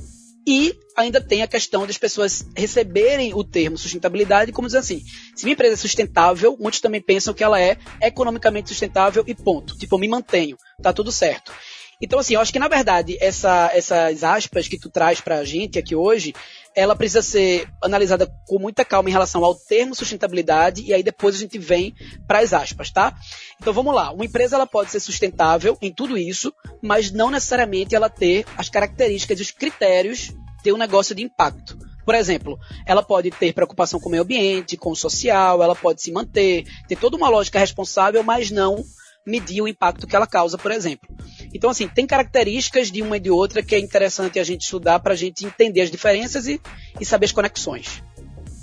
[0.49, 5.03] E ainda tem a questão das pessoas receberem o termo sustentabilidade como dizer assim,
[5.35, 9.77] se minha empresa é sustentável, muitos também pensam que ela é economicamente sustentável e ponto.
[9.77, 11.53] Tipo, eu me mantenho, tá tudo certo.
[12.01, 15.79] Então, assim, eu acho que na verdade essa, essas aspas que tu traz pra gente
[15.79, 16.35] aqui hoje,
[16.77, 21.35] ela precisa ser analisada com muita calma em relação ao termo sustentabilidade e aí depois
[21.35, 21.95] a gente vem
[22.29, 23.17] para as aspas, tá?
[23.59, 24.13] Então vamos lá.
[24.13, 28.69] Uma empresa ela pode ser sustentável em tudo isso, mas não necessariamente ela ter as
[28.69, 31.79] características, os critérios de um negócio de impacto.
[32.05, 36.03] Por exemplo, ela pode ter preocupação com o meio ambiente, com o social, ela pode
[36.03, 38.85] se manter, ter toda uma lógica responsável, mas não
[39.27, 41.09] medir o impacto que ela causa, por exemplo.
[41.53, 45.01] Então, assim, tem características de uma e de outra que é interessante a gente estudar
[45.01, 46.61] para a gente entender as diferenças e,
[47.01, 48.03] e saber as conexões.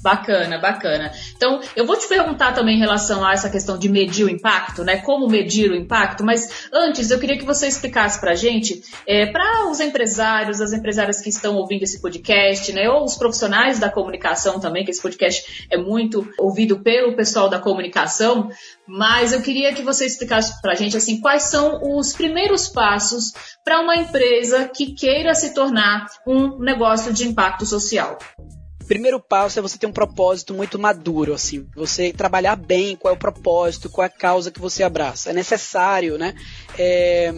[0.03, 1.13] Bacana, bacana.
[1.33, 4.83] Então, eu vou te perguntar também em relação a essa questão de medir o impacto,
[4.83, 4.97] né?
[4.97, 9.69] Como medir o impacto, mas antes eu queria que você explicasse para gente, é, para
[9.69, 12.89] os empresários, as empresárias que estão ouvindo esse podcast, né?
[12.89, 17.57] Ou os profissionais da comunicação também, que esse podcast é muito ouvido pelo pessoal da
[17.57, 18.49] comunicação,
[18.85, 23.31] mas eu queria que você explicasse para a gente, assim, quais são os primeiros passos
[23.63, 28.17] para uma empresa que queira se tornar um negócio de impacto social
[28.87, 33.15] primeiro passo é você ter um propósito muito maduro, assim, você trabalhar bem qual é
[33.15, 35.29] o propósito, qual é a causa que você abraça.
[35.29, 36.33] É necessário, né?
[36.77, 37.33] É,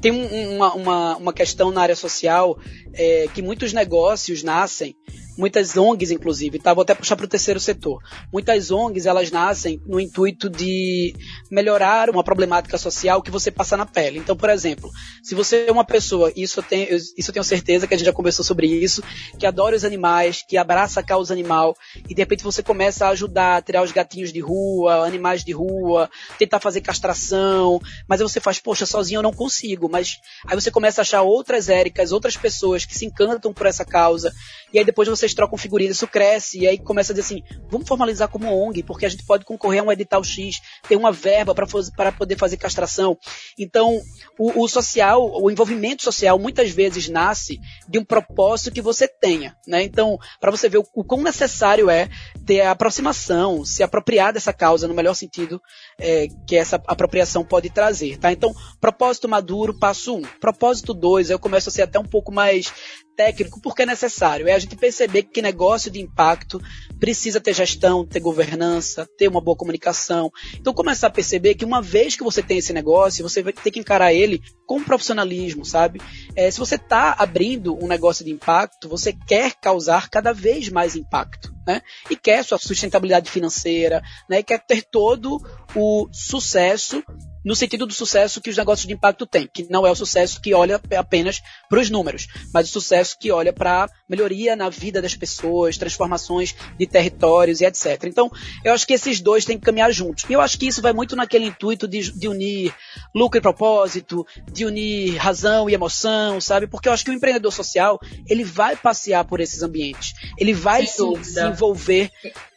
[0.00, 2.58] tem uma, uma, uma questão na área social
[2.92, 4.96] é, que muitos negócios nascem
[5.36, 6.72] muitas ONGs, inclusive, tá?
[6.72, 8.02] Vou até puxar para o terceiro setor.
[8.32, 11.14] Muitas ONGs, elas nascem no intuito de
[11.50, 14.18] melhorar uma problemática social que você passa na pele.
[14.18, 14.90] Então, por exemplo,
[15.22, 18.06] se você é uma pessoa, isso eu tenho, isso eu tenho certeza que a gente
[18.06, 19.02] já conversou sobre isso,
[19.38, 21.76] que adora os animais, que abraça a causa animal,
[22.08, 25.52] e de repente você começa a ajudar a tirar os gatinhos de rua, animais de
[25.52, 30.54] rua, tentar fazer castração, mas aí você faz, poxa, sozinho eu não consigo, mas aí
[30.54, 34.32] você começa a achar outras Éricas, outras pessoas que se encantam por essa causa,
[34.72, 37.42] e aí depois você vocês trocam figurinhas, isso cresce, e aí começa a dizer assim,
[37.68, 41.10] vamos formalizar como ONG, porque a gente pode concorrer a um edital X, tem uma
[41.10, 43.18] verba para poder fazer castração.
[43.58, 44.00] Então,
[44.38, 47.58] o, o, social, o envolvimento social muitas vezes nasce
[47.88, 49.82] de um propósito que você tenha, né?
[49.82, 52.08] Então, para você ver o, o quão necessário é
[52.46, 55.60] ter a aproximação, se apropriar dessa causa no melhor sentido
[55.98, 58.30] é, que essa apropriação pode trazer, tá?
[58.30, 60.22] Então, propósito maduro, passo um.
[60.40, 62.72] Propósito dois, eu começo a ser até um pouco mais
[63.16, 64.46] técnico porque é necessário.
[64.46, 66.60] É a gente perceber que negócio de impacto
[67.00, 70.30] precisa ter gestão, ter governança, ter uma boa comunicação.
[70.54, 73.70] Então começar a perceber que uma vez que você tem esse negócio, você vai ter
[73.70, 76.00] que encarar ele com profissionalismo, sabe?
[76.34, 80.94] É, se você está abrindo um negócio de impacto, você quer causar cada vez mais
[80.94, 81.80] impacto, né?
[82.10, 84.40] E quer sua sustentabilidade financeira, né?
[84.40, 85.40] E quer ter todo
[85.76, 87.04] o sucesso
[87.46, 90.40] no sentido do sucesso que os negócios de impacto têm, que não é o sucesso
[90.40, 95.00] que olha apenas para os números, mas o sucesso que olha para melhoria na vida
[95.00, 98.02] das pessoas, transformações de territórios e etc.
[98.06, 98.32] Então,
[98.64, 100.24] eu acho que esses dois têm que caminhar juntos.
[100.28, 102.74] E eu acho que isso vai muito naquele intuito de, de unir
[103.14, 106.66] lucro e propósito, de unir razão e emoção, sabe?
[106.66, 110.14] Porque eu acho que o empreendedor social, ele vai passear por esses ambientes.
[110.36, 112.10] Ele vai se, se envolver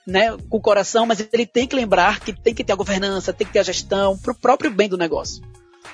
[0.09, 3.31] né, com o coração, mas ele tem que lembrar que tem que ter a governança,
[3.31, 5.41] tem que ter a gestão para o próprio bem do negócio.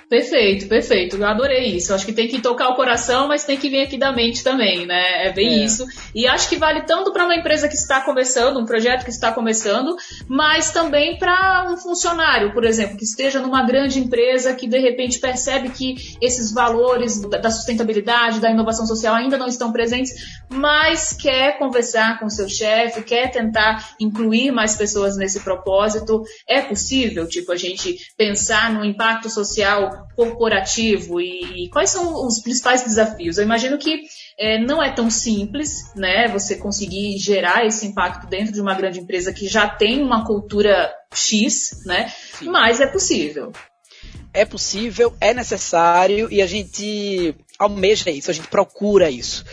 [0.10, 1.16] Perfeito, perfeito.
[1.16, 1.94] Eu adorei isso.
[1.94, 4.86] Acho que tem que tocar o coração, mas tem que vir aqui da mente também,
[4.86, 5.28] né?
[5.28, 5.66] É bem é.
[5.66, 5.86] isso.
[6.14, 9.32] E acho que vale tanto para uma empresa que está começando, um projeto que está
[9.32, 9.96] começando,
[10.28, 15.20] mas também para um funcionário, por exemplo, que esteja numa grande empresa que de repente
[15.20, 20.12] percebe que esses valores da sustentabilidade, da inovação social ainda não estão presentes,
[20.50, 26.22] mas quer conversar com o seu chefe, quer tentar incluir mais pessoas nesse propósito.
[26.48, 32.84] É possível, tipo, a gente pensar no impacto social corporativo e, quais são os principais
[32.84, 33.38] desafios?
[33.38, 34.02] Eu imagino que
[34.38, 36.28] é, não é tão simples, né?
[36.30, 40.94] Você conseguir gerar esse impacto dentro de uma grande empresa que já tem uma cultura
[41.14, 42.12] X, né?
[42.40, 42.50] Sim.
[42.50, 43.52] Mas é possível.
[44.34, 49.46] É possível, é necessário e a gente almeja isso, a gente procura isso.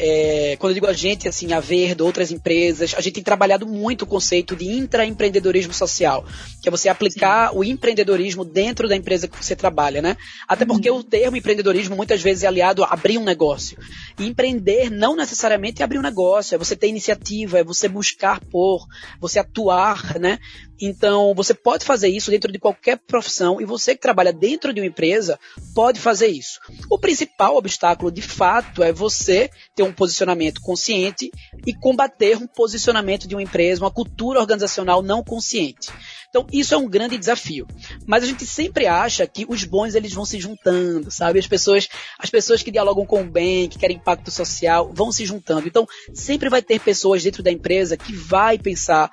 [0.00, 3.66] É, quando eu digo a gente, assim, a Verde, outras empresas, a gente tem trabalhado
[3.66, 6.24] muito o conceito de intraempreendedorismo social,
[6.62, 7.58] que é você aplicar Sim.
[7.58, 10.16] o empreendedorismo dentro da empresa que você trabalha, né?
[10.46, 10.68] Até uhum.
[10.68, 13.76] porque o termo empreendedorismo muitas vezes é aliado a abrir um negócio.
[14.16, 18.40] E empreender não necessariamente é abrir um negócio, é você ter iniciativa, é você buscar
[18.44, 18.86] por,
[19.20, 20.38] você atuar, né?
[20.80, 24.80] Então, você pode fazer isso dentro de qualquer profissão e você que trabalha dentro de
[24.80, 25.38] uma empresa
[25.74, 26.60] pode fazer isso.
[26.90, 31.30] O principal obstáculo, de fato, é você ter um posicionamento consciente
[31.66, 35.90] e combater um posicionamento de uma empresa, uma cultura organizacional não consciente.
[36.28, 37.66] Então, isso é um grande desafio.
[38.06, 41.38] Mas a gente sempre acha que os bons eles vão se juntando, sabe?
[41.38, 41.88] As pessoas,
[42.18, 45.66] as pessoas que dialogam com o bem, que querem impacto social, vão se juntando.
[45.66, 49.10] Então, sempre vai ter pessoas dentro da empresa que vai pensar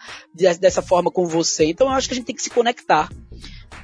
[0.59, 1.54] dessa forma com você.
[1.63, 3.09] Então, eu acho que a gente tem que se conectar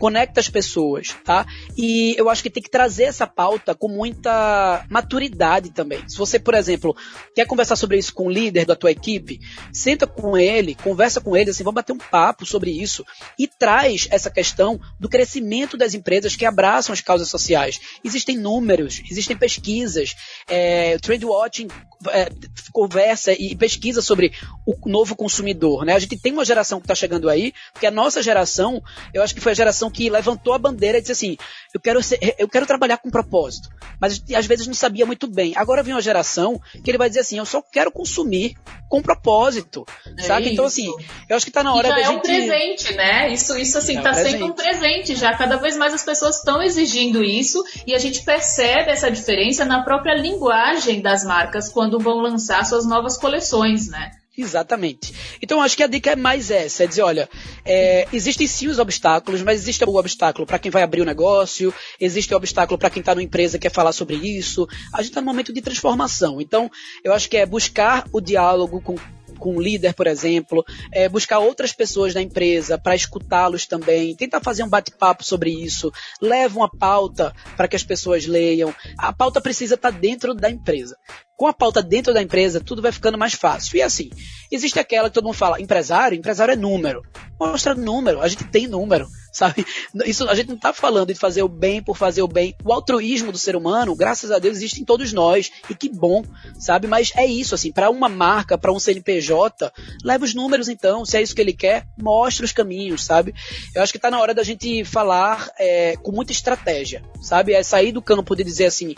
[0.02, 1.46] conecta as pessoas, tá?
[1.78, 6.04] E eu acho que tem que trazer essa pauta com muita maturidade também.
[6.10, 6.96] Se você, por exemplo,
[7.36, 9.40] quer conversar sobre isso com o líder da tua equipe,
[9.72, 13.06] senta com ele, conversa com ele, assim, vamos bater um papo sobre isso
[13.38, 17.80] e traz essa questão do crescimento das empresas que abraçam as causas sociais.
[18.04, 20.16] Existem números, existem pesquisas,
[20.48, 21.68] é, Trade Watching
[22.10, 22.30] é,
[22.72, 24.32] conversa e pesquisa sobre
[24.66, 25.94] o novo consumidor, né?
[25.94, 28.82] A gente tem uma geração que está chegando aí, porque a nossa geração,
[29.14, 31.38] eu acho que foi a geração que levantou a bandeira e disse assim,
[31.74, 35.54] eu quero ser, eu quero trabalhar com propósito, mas às vezes não sabia muito bem.
[35.56, 38.56] Agora vem uma geração que ele vai dizer assim, eu só quero consumir
[38.90, 39.86] com propósito,
[40.18, 40.44] é sabe?
[40.44, 40.54] Isso.
[40.54, 40.92] Então assim,
[41.30, 42.18] eu acho que está na hora e já da é gente...
[42.18, 43.34] um presente, né?
[43.34, 45.36] Isso, isso assim, é tá um sendo um presente já.
[45.36, 49.84] Cada vez mais as pessoas estão exigindo isso e a gente percebe essa diferença na
[49.84, 54.12] própria linguagem das marcas quando vão lançar suas novas coleções, né?
[54.38, 55.14] Exatamente.
[55.42, 57.30] Então acho que a dica é mais essa, é dizer, olha,
[57.66, 61.08] é, existem sim os obstáculos, mas existe o obstáculo para quem vai abrir o um
[61.08, 64.68] negócio, existe o obstáculo para quem está numa empresa e quer falar sobre isso.
[64.94, 66.40] A gente está num momento de transformação.
[66.40, 66.72] Então,
[67.04, 68.96] eu acho que é buscar o diálogo com
[69.40, 74.40] com o líder, por exemplo, é, buscar outras pessoas da empresa para escutá-los também, tentar
[74.40, 78.72] fazer um bate-papo sobre isso, leva uma pauta para que as pessoas leiam.
[79.00, 80.96] A pauta precisa estar tá dentro da empresa
[81.42, 83.76] com a pauta dentro da empresa, tudo vai ficando mais fácil.
[83.76, 84.12] E assim,
[84.52, 87.02] existe aquela que todo mundo fala, empresário, empresário é número.
[87.40, 89.66] Mostra número, a gente tem número, sabe?
[90.06, 92.56] Isso a gente não está falando de fazer o bem por fazer o bem.
[92.64, 95.52] O altruísmo do ser humano, graças a Deus, existe em todos nós.
[95.68, 96.24] E que bom,
[96.60, 96.86] sabe?
[96.86, 99.74] Mas é isso, assim, para uma marca, para um CNPJ,
[100.04, 101.04] leva os números então.
[101.04, 103.34] Se é isso que ele quer, mostra os caminhos, sabe?
[103.74, 107.54] Eu acho que está na hora da gente falar é, com muita estratégia, sabe?
[107.54, 108.94] É sair do campo de dizer assim,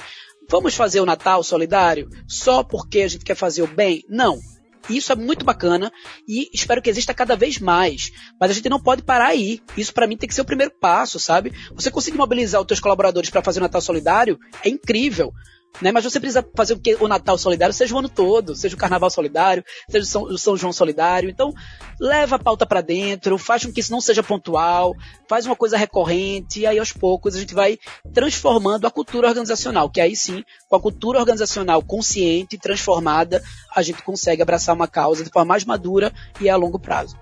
[0.49, 4.03] Vamos fazer o Natal solidário só porque a gente quer fazer o bem?
[4.09, 4.39] Não.
[4.89, 5.91] isso é muito bacana
[6.27, 8.11] e espero que exista cada vez mais.
[8.39, 9.61] Mas a gente não pode parar aí.
[9.77, 11.53] Isso para mim tem que ser o primeiro passo, sabe?
[11.73, 15.33] Você conseguir mobilizar os seus colaboradores para fazer o Natal Solidário é incrível.
[15.81, 15.91] Né?
[15.91, 18.77] Mas você precisa fazer o que o Natal solidário seja o ano todo, seja o
[18.77, 21.29] Carnaval solidário, seja o São, o São João solidário.
[21.29, 21.53] Então,
[21.99, 24.95] leva a pauta para dentro, faz com que isso não seja pontual,
[25.27, 27.77] faz uma coisa recorrente, e aí aos poucos a gente vai
[28.13, 33.43] transformando a cultura organizacional, que aí sim, com a cultura organizacional consciente, transformada,
[33.75, 37.17] a gente consegue abraçar uma causa de forma mais madura e a longo prazo.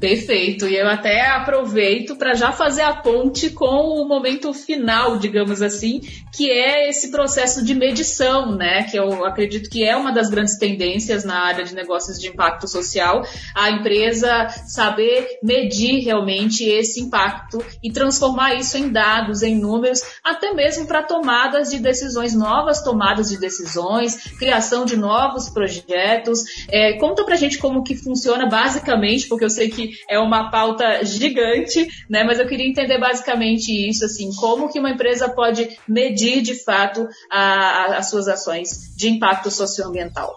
[0.00, 0.68] Perfeito.
[0.68, 6.00] E eu até aproveito para já fazer a ponte com o momento final, digamos assim,
[6.32, 8.84] que é esse processo de medição, né?
[8.84, 12.68] Que eu acredito que é uma das grandes tendências na área de negócios de impacto
[12.68, 20.00] social, a empresa saber medir realmente esse impacto e transformar isso em dados, em números,
[20.22, 26.44] até mesmo para tomadas de decisões, novas tomadas de decisões, criação de novos projetos.
[26.68, 31.04] É, conta pra gente como que funciona basicamente, porque eu sei que é uma pauta
[31.04, 32.24] gigante, né?
[32.24, 37.06] Mas eu queria entender basicamente isso, assim, como que uma empresa pode medir de fato
[37.30, 40.36] a, a, as suas ações de impacto socioambiental.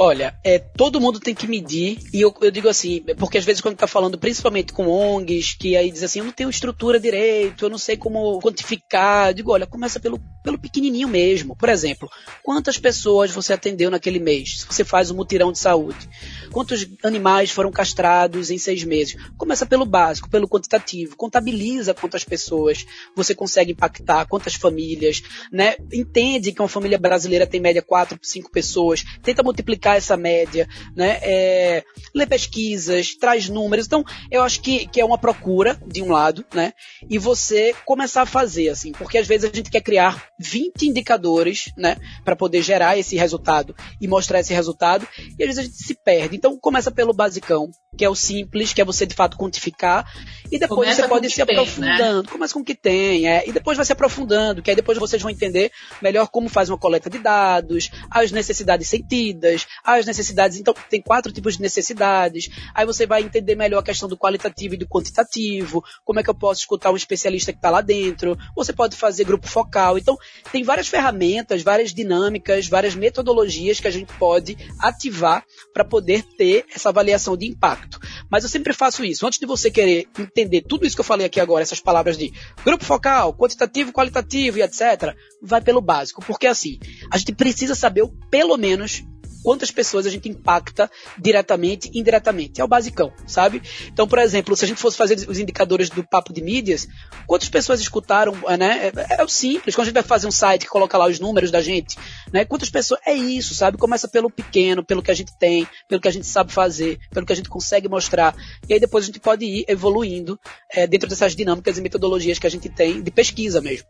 [0.00, 3.60] Olha, é, todo mundo tem que medir, e eu, eu digo assim, porque às vezes
[3.60, 7.64] quando está falando principalmente com ONGs, que aí diz assim, eu não tenho estrutura direito,
[7.64, 11.54] eu não sei como quantificar, eu digo, olha, começa pelo, pelo pequenininho mesmo.
[11.54, 12.08] Por exemplo,
[12.42, 14.60] quantas pessoas você atendeu naquele mês?
[14.60, 16.08] Se você faz um mutirão de saúde.
[16.50, 19.14] Quantos animais foram castrados em seis meses?
[19.36, 21.16] Começa pelo básico, pelo quantitativo.
[21.16, 25.76] Contabiliza quantas pessoas você consegue impactar, quantas famílias, né?
[25.92, 29.04] Entende que uma família brasileira tem média quatro, cinco pessoas.
[29.22, 31.18] Tenta multiplicar essa média, né?
[31.20, 31.84] É,
[32.14, 33.84] lê pesquisas, traz números.
[33.84, 36.72] Então, eu acho que, que é uma procura, de um lado, né?
[37.10, 41.72] E você começar a fazer, assim, porque às vezes a gente quer criar 20 indicadores,
[41.76, 41.96] né?
[42.24, 45.06] Para poder gerar esse resultado e mostrar esse resultado,
[45.38, 46.36] e às vezes a gente se perde.
[46.36, 50.06] Então começa pelo basicão, que é o simples, que é você de fato quantificar,
[50.50, 52.22] e depois começa você pode se aprofundando.
[52.22, 52.28] Né?
[52.30, 55.20] Começa com o que tem, é, e depois vai se aprofundando, que aí depois vocês
[55.20, 60.74] vão entender melhor como faz uma coleta de dados, as necessidades sentidas, as necessidades, então
[60.88, 64.78] tem quatro tipos de necessidades, aí você vai entender melhor a questão do qualitativo e
[64.78, 68.72] do quantitativo, como é que eu posso escutar um especialista que está lá dentro, você
[68.72, 70.16] pode fazer grupo focal, então
[70.50, 76.64] tem várias ferramentas, várias dinâmicas, várias metodologias que a gente pode ativar para poder ter
[76.74, 78.00] essa avaliação de impacto.
[78.30, 79.26] Mas eu sempre faço isso.
[79.26, 82.32] Antes de você querer entender tudo isso que eu falei aqui agora, essas palavras de
[82.64, 86.24] grupo focal, quantitativo, qualitativo e etc., vai pelo básico.
[86.24, 86.78] Porque assim,
[87.10, 89.04] a gente precisa saber pelo menos
[89.42, 92.60] quantas pessoas a gente impacta diretamente e indiretamente.
[92.60, 93.62] É o basicão, sabe?
[93.86, 96.86] Então, por exemplo, se a gente fosse fazer os indicadores do papo de mídias,
[97.26, 98.92] quantas pessoas escutaram, né?
[98.94, 99.74] É, é o simples.
[99.74, 101.96] Quando a gente vai fazer um site que coloca lá os números da gente,
[102.32, 102.44] né?
[102.44, 103.00] Quantas pessoas.
[103.06, 103.78] É isso, sabe?
[103.78, 107.26] Começa pelo pequeno, pelo que a gente tem, pelo que a gente sabe fazer, pelo
[107.26, 108.34] que a gente consegue mostrar.
[108.68, 110.38] E aí depois a gente pode ir evoluindo
[110.70, 113.86] é, dentro dessas dinâmicas e metodologias que a gente tem de pesquisa mesmo.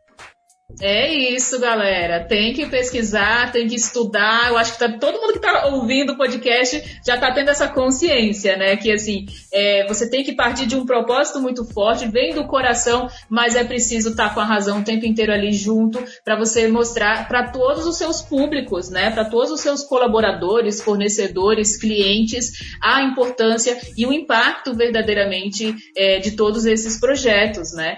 [0.80, 2.24] É isso, galera.
[2.24, 4.48] Tem que pesquisar, tem que estudar.
[4.48, 7.66] Eu acho que tá, todo mundo que está ouvindo o podcast já está tendo essa
[7.68, 8.76] consciência, né?
[8.76, 13.08] Que assim, é, você tem que partir de um propósito muito forte, vem do coração,
[13.30, 16.68] mas é preciso estar tá com a razão o tempo inteiro ali junto para você
[16.68, 19.10] mostrar para todos os seus públicos, né?
[19.10, 26.32] Para todos os seus colaboradores, fornecedores, clientes, a importância e o impacto verdadeiramente é, de
[26.32, 27.96] todos esses projetos, né?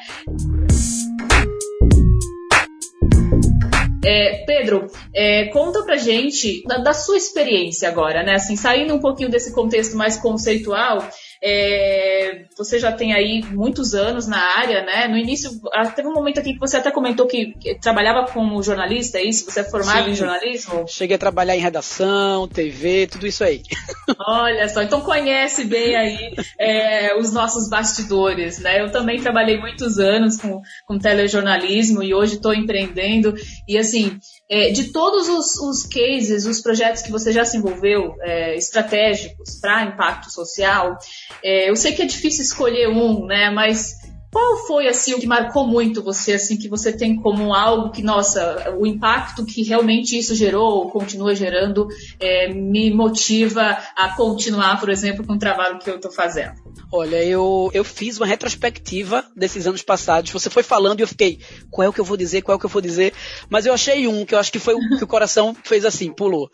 [4.10, 8.34] É, Pedro, é, conta pra gente da, da, sua experiência agora, né?
[8.34, 11.08] Assim, saindo um pouquinho desse contexto mais conceitual,
[11.42, 15.08] é, você já tem aí muitos anos na área, né?
[15.08, 18.62] No início, ah, teve um momento aqui que você até comentou que, que trabalhava como
[18.62, 19.50] jornalista, é isso?
[19.50, 20.10] Você é formado Sim.
[20.10, 20.84] em jornalismo?
[20.86, 23.62] Cheguei a trabalhar em redação, TV, tudo isso aí.
[24.26, 28.82] Olha só, então conhece bem aí é, os nossos bastidores, né?
[28.82, 33.34] Eu também trabalhei muitos anos com, com telejornalismo e hoje estou empreendendo.
[33.66, 34.18] E assim,
[34.50, 39.54] é, de todos os, os, cases, os projetos que você já se envolveu, é, estratégicos
[39.60, 40.98] para impacto social,
[41.42, 43.48] é, eu sei que é difícil escolher um, né?
[43.50, 43.99] Mas
[44.30, 48.02] qual foi assim o que marcou muito você, assim, que você tem como algo que,
[48.02, 51.88] nossa, o impacto que realmente isso gerou ou continua gerando
[52.18, 56.54] é, me motiva a continuar, por exemplo, com o trabalho que eu estou fazendo?
[56.92, 60.30] Olha, eu, eu fiz uma retrospectiva desses anos passados.
[60.30, 61.38] Você foi falando e eu fiquei,
[61.70, 63.12] qual é o que eu vou dizer, qual é o que eu vou dizer?
[63.48, 66.12] Mas eu achei um que eu acho que foi o que o coração fez assim,
[66.12, 66.50] pulou.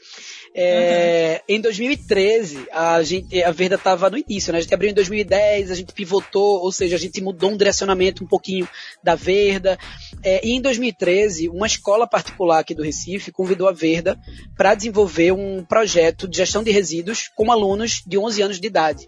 [0.58, 1.56] É, uhum.
[1.56, 4.58] Em 2013, a, gente, a Verda estava no início, né?
[4.58, 8.24] A gente abriu em 2010, a gente pivotou, ou seja, a gente mudou um direcionamento
[8.24, 8.66] um pouquinho
[9.04, 9.78] da Verda.
[10.22, 14.18] É, e em 2013, uma escola particular aqui do Recife convidou a Verda
[14.56, 19.06] para desenvolver um projeto de gestão de resíduos com alunos de 11 anos de idade.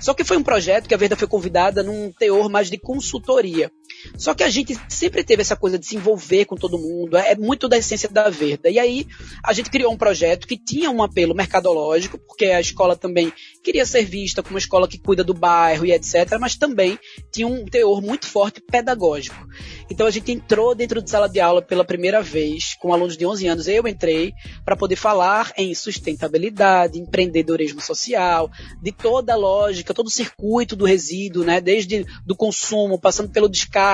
[0.00, 3.68] Só que foi um projeto que a Verda foi convidada num teor mais de consultoria.
[4.16, 7.34] Só que a gente sempre teve essa coisa de se envolver com todo mundo, é
[7.34, 8.70] muito da essência da Verda.
[8.70, 9.06] E aí
[9.42, 13.32] a gente criou um projeto que tinha um apelo mercadológico, porque a escola também
[13.62, 16.98] queria ser vista como uma escola que cuida do bairro e etc, mas também
[17.32, 19.36] tinha um teor muito forte pedagógico.
[19.90, 23.26] Então a gente entrou dentro de sala de aula pela primeira vez, com alunos de
[23.26, 24.32] 11 anos, eu entrei
[24.64, 28.50] para poder falar em sustentabilidade, empreendedorismo social,
[28.82, 33.48] de toda a lógica, todo o circuito do resíduo, né, desde do consumo, passando pelo
[33.48, 33.93] descarte,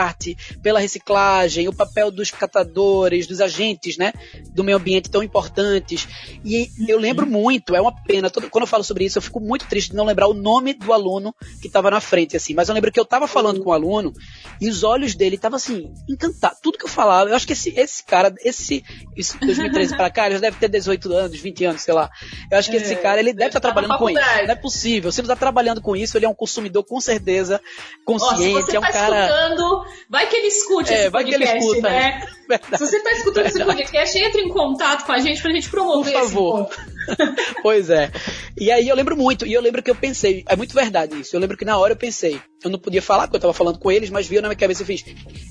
[0.62, 4.12] pela reciclagem, o papel dos catadores, dos agentes, né,
[4.50, 6.08] do meio ambiente tão importantes.
[6.44, 9.40] E eu lembro muito, é uma pena, todo, quando eu falo sobre isso, eu fico
[9.40, 12.68] muito triste de não lembrar o nome do aluno que estava na frente, assim, mas
[12.68, 14.12] eu lembro que eu estava falando com o aluno
[14.60, 16.56] e os olhos dele estavam assim, encantado.
[16.62, 18.84] Tudo que eu falava, eu acho que esse, esse cara, esse,
[19.16, 22.10] isso 2013 para cá, ele já deve ter 18 anos, 20 anos, sei lá.
[22.50, 24.20] Eu acho que é, esse cara, ele deve estar tá trabalhando com isso.
[24.20, 25.12] Não é possível.
[25.12, 27.60] Se ele está trabalhando com isso, ele é um consumidor com certeza
[28.04, 29.26] consciente, é um tá cara.
[29.26, 32.28] Escutando, vai que ele escute é, esse vai podcast, que ele escuta, né?
[32.50, 32.50] É.
[32.76, 33.58] Se você está escutando Verdade.
[33.58, 36.70] esse podcast, entre em contato com a gente pra gente promover Por favor.
[37.62, 38.10] pois é.
[38.58, 41.34] E aí eu lembro muito, e eu lembro que eu pensei, é muito verdade isso.
[41.34, 43.78] Eu lembro que na hora eu pensei, eu não podia falar porque eu estava falando
[43.78, 45.04] com eles, mas viu na minha cabeça e fiz,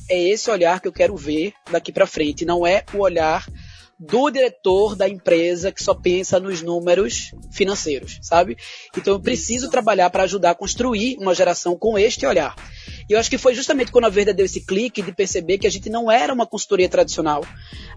[0.09, 3.45] é esse olhar que eu quero ver daqui para frente, não é o olhar
[3.99, 8.55] do diretor da empresa que só pensa nos números financeiros, sabe?
[8.97, 12.55] Então eu preciso trabalhar para ajudar a construir uma geração com este olhar.
[13.10, 15.66] E eu acho que foi justamente quando a Verda deu esse clique de perceber que
[15.66, 17.43] a gente não era uma consultoria tradicional.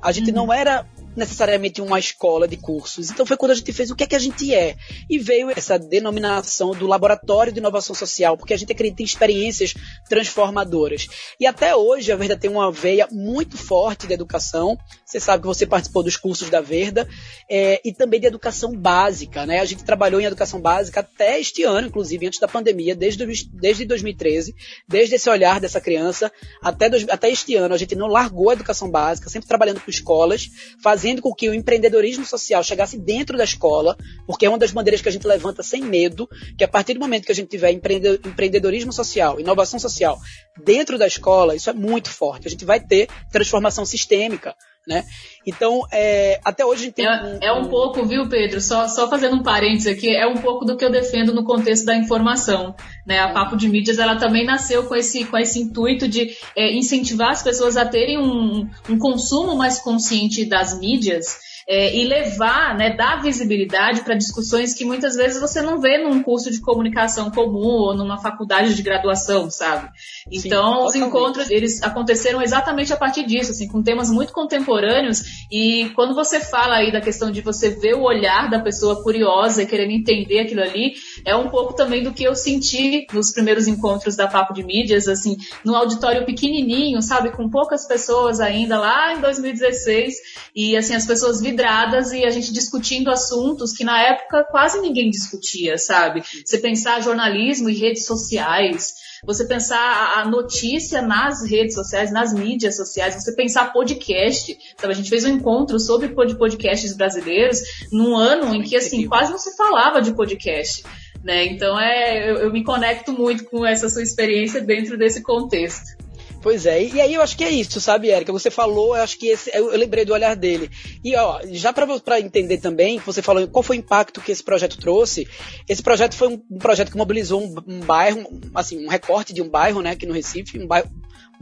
[0.01, 0.37] A gente uhum.
[0.37, 0.87] não era
[1.17, 3.11] necessariamente uma escola de cursos.
[3.11, 4.77] Então foi quando a gente fez o que é que a gente é.
[5.09, 9.75] E veio essa denominação do Laboratório de Inovação Social, porque a gente acredita em experiências
[10.09, 11.09] transformadoras.
[11.39, 14.77] E até hoje a Verda tem uma veia muito forte de educação.
[15.05, 17.07] Você sabe que você participou dos cursos da Verda
[17.49, 19.45] é, e também de educação básica.
[19.45, 19.61] Né?
[19.61, 23.85] A gente trabalhou em educação básica até este ano, inclusive, antes da pandemia, desde, desde
[23.85, 24.55] 2013,
[24.89, 26.33] desde esse olhar dessa criança
[26.63, 27.75] até, até este ano.
[27.75, 30.49] A gente não largou a educação básica, sempre trabalhando com escolas,
[30.83, 34.71] fazendo fazendo com que o empreendedorismo social chegasse dentro da escola, porque é uma das
[34.71, 37.49] bandeiras que a gente levanta sem medo, que a partir do momento que a gente
[37.49, 40.17] tiver empreendedorismo social, inovação social
[40.65, 42.47] dentro da escola, isso é muito forte.
[42.47, 44.55] A gente vai ter transformação sistêmica.
[44.87, 45.05] Né?
[45.47, 47.07] Então, é, até hoje tem.
[47.07, 48.61] É um, é um pouco, viu, Pedro?
[48.61, 51.87] Só, só fazendo um parênteses aqui, é um pouco do que eu defendo no contexto
[51.87, 52.74] da informação.
[53.07, 53.20] Né?
[53.20, 57.30] A Papo de Mídias ela também nasceu com esse, com esse intuito de é, incentivar
[57.30, 62.95] as pessoas a terem um, um consumo mais consciente das mídias é, e levar, né,
[62.97, 67.67] dar visibilidade para discussões que muitas vezes você não vê num curso de comunicação comum
[67.67, 69.89] ou numa faculdade de graduação, sabe?
[70.31, 75.23] Então, Sim, os encontros, eles aconteceram exatamente a partir disso, assim, com temas muito contemporâneos
[75.51, 79.63] e quando você fala aí da questão de você ver o olhar da pessoa curiosa
[79.63, 80.95] e querendo entender aquilo ali,
[81.25, 85.07] é um pouco também do que eu senti nos primeiros encontros da Papo de Mídias,
[85.07, 90.15] assim, no auditório pequenininho, sabe, com poucas pessoas ainda lá em 2016
[90.55, 94.81] e assim, as pessoas viram vidradas e a gente discutindo assuntos que na época quase
[94.81, 96.23] ninguém discutia, sabe?
[96.45, 98.95] Você pensar jornalismo e redes sociais,
[99.25, 104.93] você pensar a notícia nas redes sociais, nas mídias sociais, você pensar podcast, sabe?
[104.93, 107.61] A gente fez um encontro sobre podcasts brasileiros
[107.93, 110.83] num ano em que, assim, quase não se falava de podcast.
[111.23, 111.45] Né?
[111.45, 116.02] Então é, eu, eu me conecto muito com essa sua experiência dentro desse contexto.
[116.43, 118.32] Pois é, e aí eu acho que é isso, sabe, Érica?
[118.32, 120.68] Você falou, eu acho que esse, eu, lembrei do olhar dele.
[121.05, 124.76] E ó, já para entender também, você falou qual foi o impacto que esse projeto
[124.76, 125.28] trouxe.
[125.68, 129.40] Esse projeto foi um, um projeto que mobilizou um, um, bairro, assim, um recorte de
[129.40, 130.90] um bairro, né, aqui no Recife, um bairro,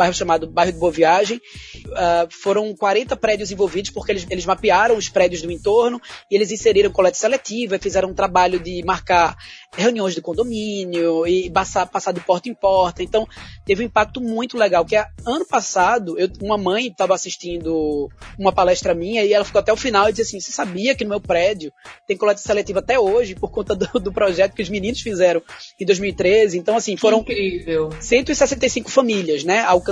[0.00, 1.36] bairro chamado Bairro de Boa Viagem.
[1.36, 6.50] Uh, foram 40 prédios envolvidos, porque eles, eles mapearam os prédios do entorno e eles
[6.50, 9.36] inseriram coleta seletiva, fizeram um trabalho de marcar
[9.76, 13.02] reuniões de condomínio e passar, passar de porta em porta.
[13.02, 13.28] Então,
[13.66, 14.86] teve um impacto muito legal.
[14.86, 19.70] Que ano passado, eu, uma mãe estava assistindo uma palestra minha e ela ficou até
[19.70, 21.70] o final e disse assim: Você sabia que no meu prédio
[22.06, 25.42] tem coleta seletiva até hoje por conta do, do projeto que os meninos fizeram
[25.78, 26.56] em 2013?
[26.56, 27.90] Então, assim, foram Incrível.
[28.00, 29.60] 165 famílias, né?
[29.60, 29.89] alcançadas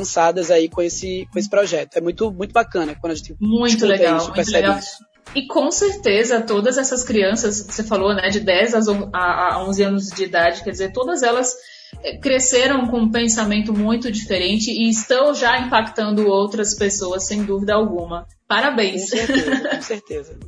[0.51, 1.97] aí com esse, com esse projeto.
[1.97, 4.79] É muito, muito bacana quando a gente muito legal, isso, muito legal.
[4.79, 5.09] Isso.
[5.35, 10.25] E com certeza todas essas crianças, você falou, né, de 10 a 11 anos de
[10.25, 11.55] idade, quer dizer, todas elas
[12.03, 17.75] eh, cresceram com um pensamento muito diferente e estão já impactando outras pessoas, sem dúvida
[17.75, 18.27] alguma.
[18.47, 19.11] Parabéns.
[19.11, 20.39] Com certeza, com certeza.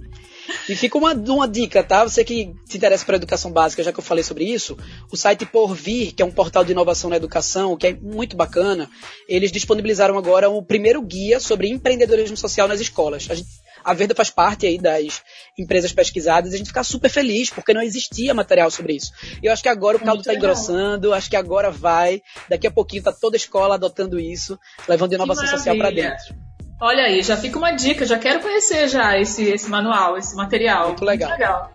[0.69, 2.05] E fica uma, uma dica, tá?
[2.05, 4.77] Você que se interessa por educação básica, já que eu falei sobre isso,
[5.11, 8.89] o site Porvir, que é um portal de inovação na educação, que é muito bacana,
[9.29, 13.29] eles disponibilizaram agora o primeiro guia sobre empreendedorismo social nas escolas.
[13.31, 13.49] A, gente,
[13.85, 15.23] a Verda faz parte aí das
[15.59, 19.13] empresas pesquisadas e a gente fica super feliz, porque não existia material sobre isso.
[19.43, 22.71] E eu acho que agora o caldo está engrossando, acho que agora vai, daqui a
[22.71, 26.50] pouquinho tá toda a escola adotando isso, levando inovação social para dentro.
[26.83, 30.89] Olha aí, já fica uma dica, já quero conhecer já esse, esse manual, esse material.
[30.89, 31.29] Muito legal.
[31.29, 31.71] Muito legal.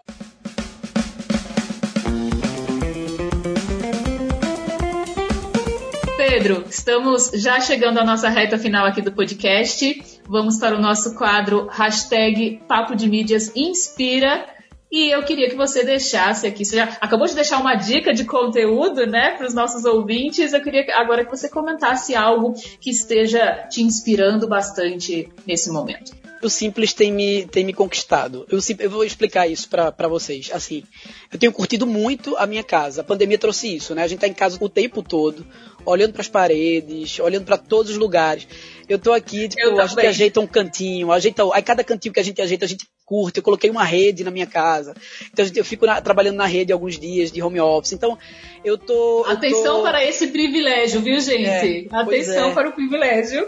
[6.17, 10.03] Pedro, estamos já chegando à nossa reta final aqui do podcast.
[10.27, 14.54] Vamos para o nosso quadro hashtag Papo de Mídias Inspira.
[14.95, 18.23] E eu queria que você deixasse aqui, você já acabou de deixar uma dica de
[18.23, 20.53] conteúdo, né, para os nossos ouvintes.
[20.53, 26.13] Eu queria agora que você comentasse algo que esteja te inspirando bastante nesse momento.
[26.41, 28.47] O simples tem me, tem me conquistado.
[28.49, 30.49] Eu, eu vou explicar isso para vocês.
[30.53, 30.81] Assim,
[31.29, 33.01] eu tenho curtido muito a minha casa.
[33.01, 34.01] A pandemia trouxe isso, né?
[34.01, 35.45] A gente tá em casa o tempo todo,
[35.85, 38.47] olhando para as paredes, olhando para todos os lugares.
[38.87, 41.43] Eu tô aqui, tipo, a gente ajeita um cantinho, ajeita.
[41.53, 43.37] Aí cada cantinho que a gente ajeita, a gente curte.
[43.37, 44.95] Eu coloquei uma rede na minha casa.
[45.31, 47.93] Então eu fico na, trabalhando na rede alguns dias de home office.
[47.93, 48.17] Então
[48.63, 49.25] eu tô.
[49.27, 49.81] Atenção eu tô...
[49.83, 51.45] para esse privilégio, viu, gente?
[51.47, 52.53] É, Atenção é.
[52.53, 53.47] para o privilégio.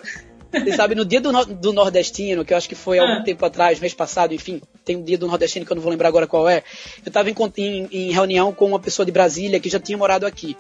[0.52, 3.24] Você sabe, no dia do, do nordestino, que eu acho que foi há algum ah.
[3.24, 6.08] tempo atrás, mês passado, enfim, tem um dia do nordestino que eu não vou lembrar
[6.08, 6.64] agora qual é.
[7.06, 10.26] Eu estava em, em, em reunião com uma pessoa de Brasília que já tinha morado
[10.26, 10.56] aqui.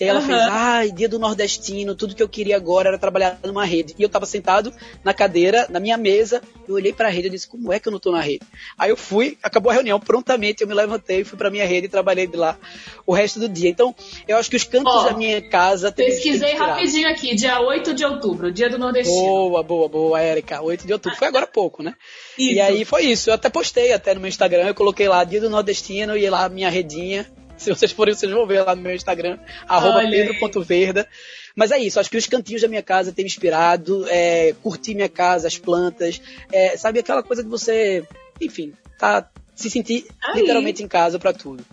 [0.00, 0.26] E ela uhum.
[0.26, 3.96] fez, ai, dia do nordestino, tudo que eu queria agora era trabalhar numa rede.
[3.98, 4.72] E eu tava sentado
[5.02, 7.92] na cadeira, na minha mesa, eu olhei pra rede e disse, como é que eu
[7.92, 8.42] não tô na rede?
[8.78, 11.90] Aí eu fui, acabou a reunião, prontamente eu me levantei, fui pra minha rede e
[11.90, 12.56] trabalhei de lá
[13.04, 13.70] o resto do dia.
[13.70, 13.92] Então,
[14.28, 15.90] eu acho que os cantos oh, da minha casa...
[15.90, 19.18] Pesquisei rapidinho aqui, dia 8 de outubro, dia do nordestino.
[19.18, 21.18] Boa, boa, boa, Érica, 8 de outubro.
[21.18, 21.94] Foi agora há pouco, né?
[22.38, 22.54] Isso.
[22.54, 25.40] E aí foi isso, eu até postei até no meu Instagram, eu coloquei lá, dia
[25.40, 27.26] do nordestino, e lá minha redinha,
[27.62, 31.06] se vocês forem, vocês vão ver lá no meu Instagram, arroba pedro.verda.
[31.54, 34.94] Mas é isso, acho que os cantinhos da minha casa têm me inspirado, é, curtir
[34.94, 38.04] minha casa, as plantas, é, sabe aquela coisa que você,
[38.40, 40.40] enfim, tá se sentir Aí.
[40.40, 41.64] literalmente em casa para tudo.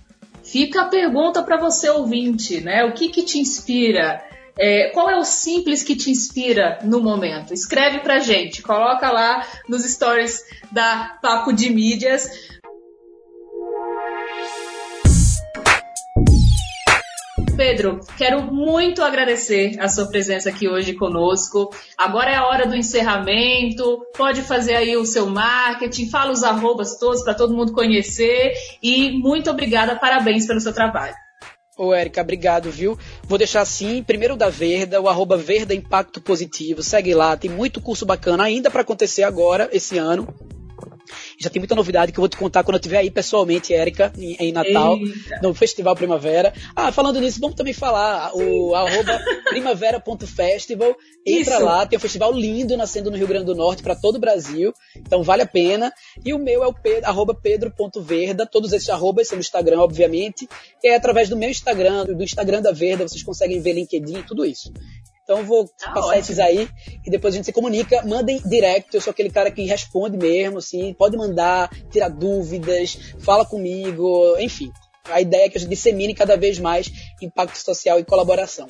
[0.44, 2.84] Fica a pergunta para você ouvinte, né?
[2.84, 4.24] O que que te inspira?
[4.58, 7.54] É, qual é o simples que te inspira no momento?
[7.54, 12.30] Escreve pra gente, coloca lá nos stories da Papo de Mídias.
[17.56, 21.74] Pedro, quero muito agradecer a sua presença aqui hoje conosco.
[21.98, 24.06] Agora é a hora do encerramento.
[24.18, 28.52] Pode fazer aí o seu marketing, fala os arrobas todos para todo mundo conhecer.
[28.84, 31.16] E muito obrigada, parabéns pelo seu trabalho.
[31.78, 32.98] Ô, Érica, obrigado, viu?
[33.24, 36.84] Vou deixar assim, primeiro da Verda, o arroba Verda Impacto Positivo.
[36.84, 40.28] Segue lá, tem muito curso bacana ainda para acontecer agora, esse ano.
[41.40, 44.12] Já tem muita novidade que eu vou te contar quando eu estiver aí pessoalmente, Érica,
[44.18, 45.40] em, em Natal, Eita.
[45.42, 46.54] no Festival Primavera.
[46.76, 50.96] Ah, falando nisso, vamos também falar o arroba primavera.festival.
[51.26, 51.66] Entra Isso.
[51.66, 54.74] lá, tem um festival lindo nascendo no Rio Grande do Norte para todo o Brasil.
[54.96, 55.92] Então vale a pena.
[56.24, 58.46] E o meu é o pedro, arroba pedro.verda.
[58.46, 60.48] Todos esses arrobas são no Instagram, obviamente.
[60.84, 64.46] E é através do meu Instagram, do Instagram da Verda, vocês conseguem ver LinkedIn, tudo
[64.46, 64.72] isso.
[65.26, 66.20] Então vou ah, passar ótimo.
[66.20, 66.70] esses aí
[67.04, 68.04] e depois a gente se comunica.
[68.06, 73.44] Mandem direct, eu sou aquele cara que responde mesmo, assim, pode mandar, tirar dúvidas, fala
[73.44, 74.72] comigo, enfim.
[75.10, 78.68] A ideia é que a gente dissemine cada vez mais impacto social e colaboração.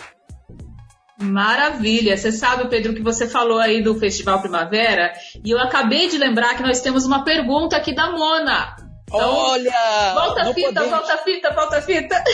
[1.19, 2.15] Maravilha!
[2.17, 6.55] Você sabe, Pedro, que você falou aí do Festival Primavera e eu acabei de lembrar
[6.55, 8.75] que nós temos uma pergunta aqui da Mona.
[9.07, 10.13] Então, Olha!
[10.13, 10.89] Volta a fita, podemos...
[10.89, 12.23] volta a fita, volta a fita!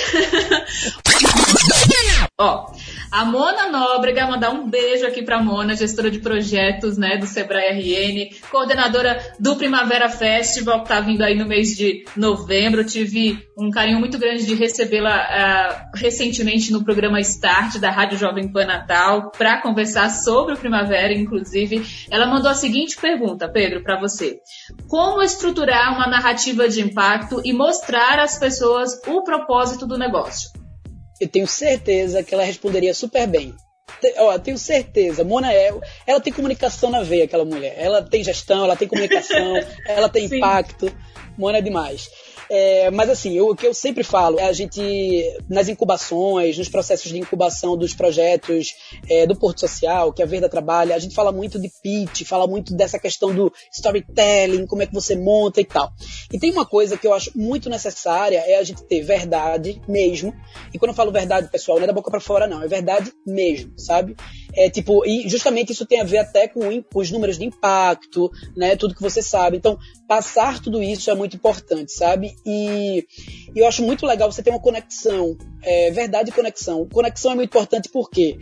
[2.40, 2.72] Ó,
[3.12, 7.74] a Mona Nóbrega, mandar um beijo aqui para Mona, gestora de projetos né, do Sebrae
[7.74, 12.86] RN, coordenadora do Primavera Festival, que está vindo aí no mês de novembro.
[12.86, 18.48] tive um carinho muito grande de recebê-la uh, recentemente no programa Start da Rádio Jovem
[18.48, 21.86] Pan Natal para conversar sobre o Primavera, inclusive.
[22.10, 24.40] Ela mandou a seguinte pergunta, Pedro, para você:
[24.88, 30.61] Como estruturar uma narrativa de impacto e mostrar às pessoas o propósito do negócio?
[31.22, 33.54] Eu tenho certeza que ela responderia super bem.
[34.18, 35.24] Ó, tenho certeza.
[35.24, 35.72] Mona é,
[36.08, 37.76] ela tem comunicação na veia, aquela mulher.
[37.78, 39.54] Ela tem gestão, ela tem comunicação,
[39.86, 40.38] ela tem Sim.
[40.38, 40.92] impacto.
[41.38, 42.10] Mona é demais.
[42.54, 44.82] É, mas assim, eu, o que eu sempre falo, é a gente,
[45.48, 48.74] nas incubações, nos processos de incubação dos projetos
[49.10, 52.46] é, do Porto Social, que a Verda trabalha, a gente fala muito de pitch, fala
[52.48, 55.94] muito dessa questão do storytelling, como é que você monta e tal.
[56.30, 60.36] E tem uma coisa que eu acho muito necessária, é a gente ter verdade mesmo.
[60.74, 63.14] E quando eu falo verdade, pessoal, não é da boca para fora não, é verdade
[63.26, 64.14] mesmo, sabe?
[64.54, 66.60] É tipo, e justamente isso tem a ver até com
[66.94, 68.76] os números de impacto, né?
[68.76, 69.56] Tudo que você sabe.
[69.56, 72.36] Então, passar tudo isso é muito importante, sabe?
[72.46, 73.06] E,
[73.56, 76.88] e eu acho muito legal você ter uma conexão, é, verdade e conexão.
[76.92, 78.38] Conexão é muito importante porque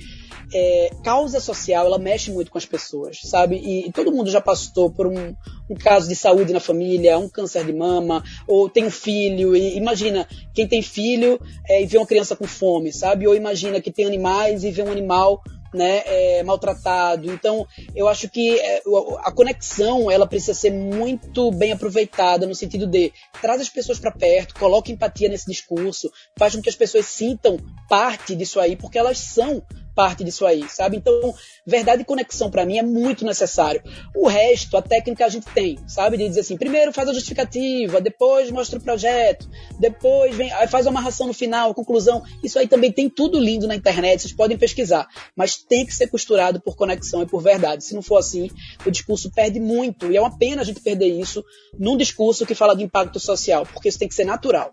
[0.53, 3.57] é, causa social, ela mexe muito com as pessoas, sabe?
[3.57, 5.35] E, e todo mundo já passou por um,
[5.69, 9.77] um, caso de saúde na família, um câncer de mama, ou tem um filho, e
[9.77, 13.27] imagina, quem tem filho é, e vê uma criança com fome, sabe?
[13.27, 15.41] Ou imagina que tem animais e vê um animal
[15.73, 17.31] né, é, maltratado.
[17.31, 17.65] Então,
[17.95, 18.81] eu acho que é,
[19.23, 23.11] a conexão ela precisa ser muito bem aproveitada no sentido de
[23.41, 27.57] traz as pessoas para perto, coloca empatia nesse discurso, faz com que as pessoas sintam
[27.87, 29.61] parte disso aí, porque elas são
[29.99, 30.95] parte disso aí, sabe?
[30.95, 31.35] Então,
[31.67, 33.83] verdade e conexão para mim é muito necessário.
[34.15, 36.15] O resto, a técnica a gente tem, sabe?
[36.15, 40.89] De dizer assim, primeiro faz a justificativa, depois mostra o projeto, depois vem, faz a
[40.89, 42.23] amarração no final, conclusão.
[42.41, 45.05] Isso aí também tem tudo lindo na internet, vocês podem pesquisar.
[45.35, 47.83] Mas tem que ser costurado por conexão e por verdade.
[47.83, 48.49] Se não for assim,
[48.85, 50.09] o discurso perde muito.
[50.09, 51.43] E é uma pena a gente perder isso
[51.77, 54.71] num discurso que fala de impacto social, porque isso tem que ser natural.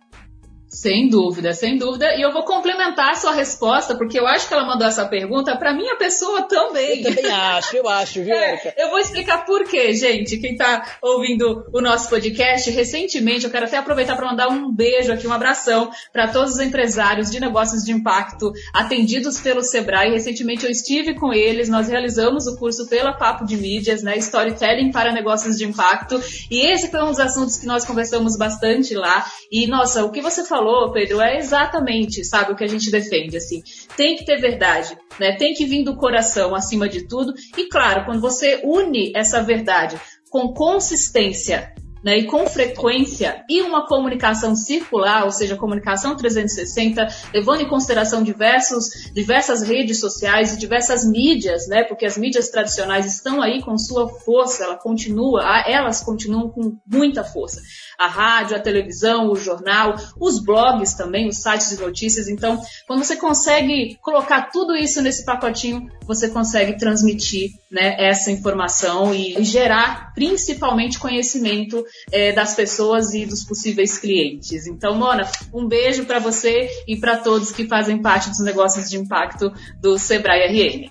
[0.68, 2.16] Sem dúvida, sem dúvida.
[2.16, 5.56] E eu vou complementar a sua resposta, porque eu acho que ela mandou essa pergunta
[5.56, 7.02] para minha pessoa também.
[7.02, 8.74] Eu também acho, eu acho, viu, é, Erika?
[8.76, 10.38] É, eu vou explicar por quê, gente.
[10.38, 15.12] Quem está ouvindo o nosso podcast, recentemente, eu quero até aproveitar para mandar um beijo
[15.12, 20.10] aqui, um abração para todos os empresários de negócios de impacto atendidos pelo Sebrae.
[20.10, 24.16] Recentemente eu estive com eles, nós realizamos o curso pela Papo de Mídias, né?
[24.18, 26.20] Storytelling para negócios de impacto.
[26.50, 29.24] E esse foi um dos assuntos que nós conversamos bastante lá.
[29.50, 32.90] E, nossa, o que você falou falou, Pedro, é exatamente, sabe, o que a gente
[32.90, 33.62] defende, assim.
[33.96, 35.36] Tem que ter verdade, né?
[35.36, 37.34] Tem que vir do coração acima de tudo.
[37.56, 40.00] E claro, quando você une essa verdade
[40.30, 41.72] com consistência
[42.06, 47.04] né, e com frequência e uma comunicação circular, ou seja, comunicação 360,
[47.34, 53.06] levando em consideração diversos, diversas redes sociais e diversas mídias, né, porque as mídias tradicionais
[53.06, 57.60] estão aí com sua força, ela continua, elas continuam com muita força.
[57.98, 62.28] A rádio, a televisão, o jornal, os blogs também, os sites de notícias.
[62.28, 69.14] Então, quando você consegue colocar tudo isso nesse pacotinho, você consegue transmitir né, essa informação
[69.14, 74.66] e gerar principalmente conhecimento é, das pessoas e dos possíveis clientes.
[74.66, 78.96] Então, Mona, um beijo para você e para todos que fazem parte dos negócios de
[78.96, 80.90] impacto do Sebrae RN.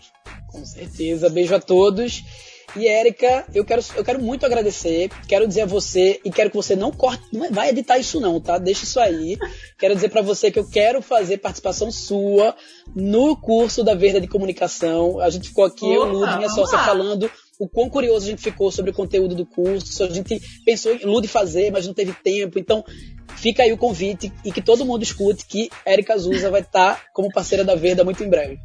[0.52, 2.24] Com certeza, beijo a todos.
[2.76, 6.56] E Érica, eu quero, eu quero muito agradecer, quero dizer a você, e quero que
[6.56, 8.58] você não corte, não vai editar isso não, tá?
[8.58, 9.38] Deixa isso aí.
[9.78, 12.56] Quero dizer para você que eu quero fazer participação sua
[12.94, 15.20] no curso da Verda de Comunicação.
[15.20, 16.86] A gente ficou aqui, Opa, eu, Lud, minha sócia, lá.
[16.86, 20.04] falando o quão curioso a gente ficou sobre o conteúdo do curso.
[20.04, 22.60] A gente pensou em Lude fazer, mas não teve tempo.
[22.60, 22.84] Então,
[23.38, 27.32] fica aí o convite e que todo mundo escute que Erika Azusa vai estar como
[27.32, 28.60] parceira da Verda muito em breve.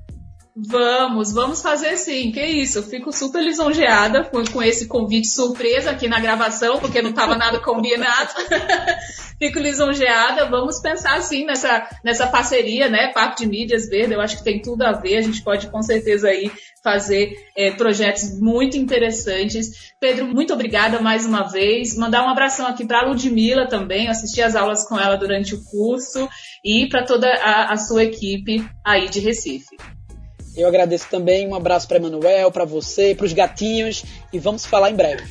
[0.56, 2.32] Vamos, vamos fazer sim.
[2.32, 7.10] Que isso, fico super lisonjeada com, com esse convite surpresa aqui na gravação, porque não
[7.10, 8.30] estava nada combinado.
[9.38, 10.46] fico lisonjeada.
[10.46, 13.12] Vamos pensar assim nessa, nessa parceria, né?
[13.12, 15.18] Papo de Mídias Verde, eu acho que tem tudo a ver.
[15.18, 16.50] A gente pode com certeza aí
[16.82, 19.92] fazer é, projetos muito interessantes.
[20.00, 21.96] Pedro, muito obrigada mais uma vez.
[21.96, 25.62] Mandar um abração aqui para a Ludmilla também, assisti as aulas com ela durante o
[25.64, 26.28] curso
[26.64, 29.76] e para toda a, a sua equipe aí de Recife.
[30.56, 34.90] Eu agradeço também, um abraço para Emanuel, para você, para os gatinhos e vamos falar
[34.90, 35.24] em breve.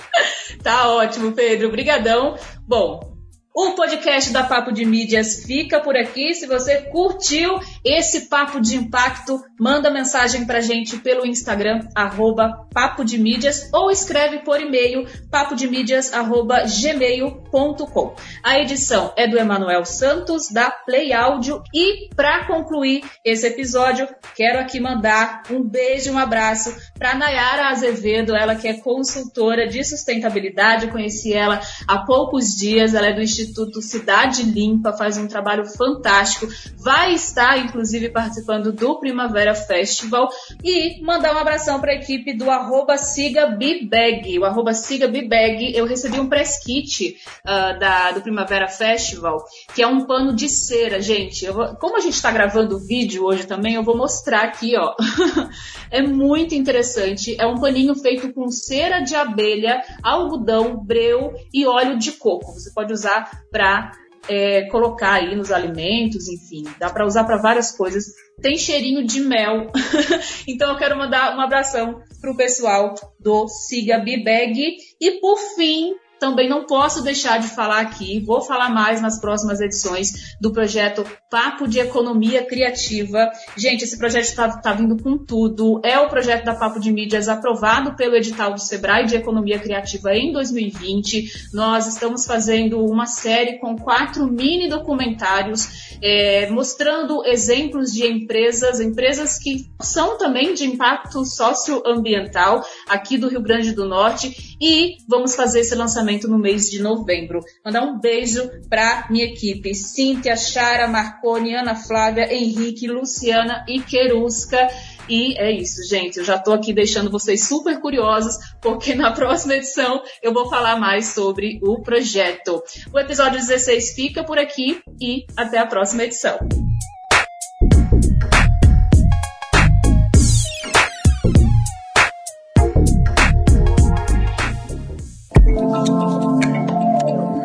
[0.62, 1.68] tá ótimo, Pedro.
[1.68, 2.36] Obrigadão.
[2.66, 3.14] Bom,
[3.56, 6.34] o podcast da Papo de Mídias fica por aqui.
[6.34, 13.04] Se você curtiu esse papo de impacto, manda mensagem pra gente pelo Instagram, arroba Papo
[13.04, 18.16] de Mídias, ou escreve por e-mail, papodemídias.gmail.com.
[18.42, 21.62] A edição é do Emanuel Santos, da Play Áudio.
[21.72, 28.34] E para concluir esse episódio, quero aqui mandar um beijo um abraço para Nayara Azevedo,
[28.34, 30.88] ela que é consultora de sustentabilidade.
[30.88, 36.46] Conheci ela há poucos dias, ela é do Instituto Cidade Limpa, faz um trabalho fantástico.
[36.82, 40.28] Vai estar, inclusive, participando do Primavera Festival.
[40.62, 44.38] E mandar um abração para a equipe do arroba Siga Bibag.
[44.38, 49.82] O arroba Siga Bibag, eu recebi um press kit uh, da, do Primavera Festival, que
[49.82, 51.44] é um pano de cera, gente.
[51.50, 54.94] Vou, como a gente está gravando o vídeo hoje também, eu vou mostrar aqui, ó.
[55.90, 57.34] é muito interessante.
[57.38, 62.52] É um paninho feito com cera de abelha, algodão, breu e óleo de coco.
[62.52, 63.90] Você pode usar para
[64.28, 68.04] é, colocar aí nos alimentos, enfim, dá para usar para várias coisas.
[68.40, 69.70] Tem cheirinho de mel,
[70.48, 75.94] então eu quero mandar um abração pro pessoal do Siga Bibag e por fim
[76.24, 81.04] também não posso deixar de falar aqui, vou falar mais nas próximas edições do projeto
[81.28, 83.30] Papo de Economia Criativa.
[83.54, 85.82] Gente, esse projeto está tá vindo com tudo.
[85.84, 90.14] É o projeto da Papo de Mídias aprovado pelo edital do Sebrae de Economia Criativa
[90.14, 91.50] em 2020.
[91.52, 99.38] Nós estamos fazendo uma série com quatro mini documentários é, mostrando exemplos de empresas, empresas
[99.38, 105.60] que são também de impacto socioambiental aqui do Rio Grande do Norte e vamos fazer
[105.60, 105.74] esse
[106.14, 107.40] lançamento no mês de novembro.
[107.64, 114.68] Mandar um beijo para minha equipe, Cíntia, Chara, Marconi, Ana Flávia, Henrique, Luciana e Querusca.
[115.08, 116.18] E é isso, gente.
[116.18, 120.78] Eu já estou aqui deixando vocês super curiosos, porque na próxima edição eu vou falar
[120.78, 122.62] mais sobre o projeto.
[122.92, 126.38] O episódio 16 fica por aqui e até a próxima edição.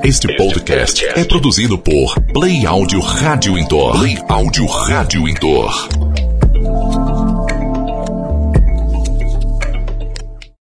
[0.04, 4.00] Este podcast é produzido por Play Áudio Rádio Indoor.
[4.00, 6.09] Play Áudio Rádio Indoor.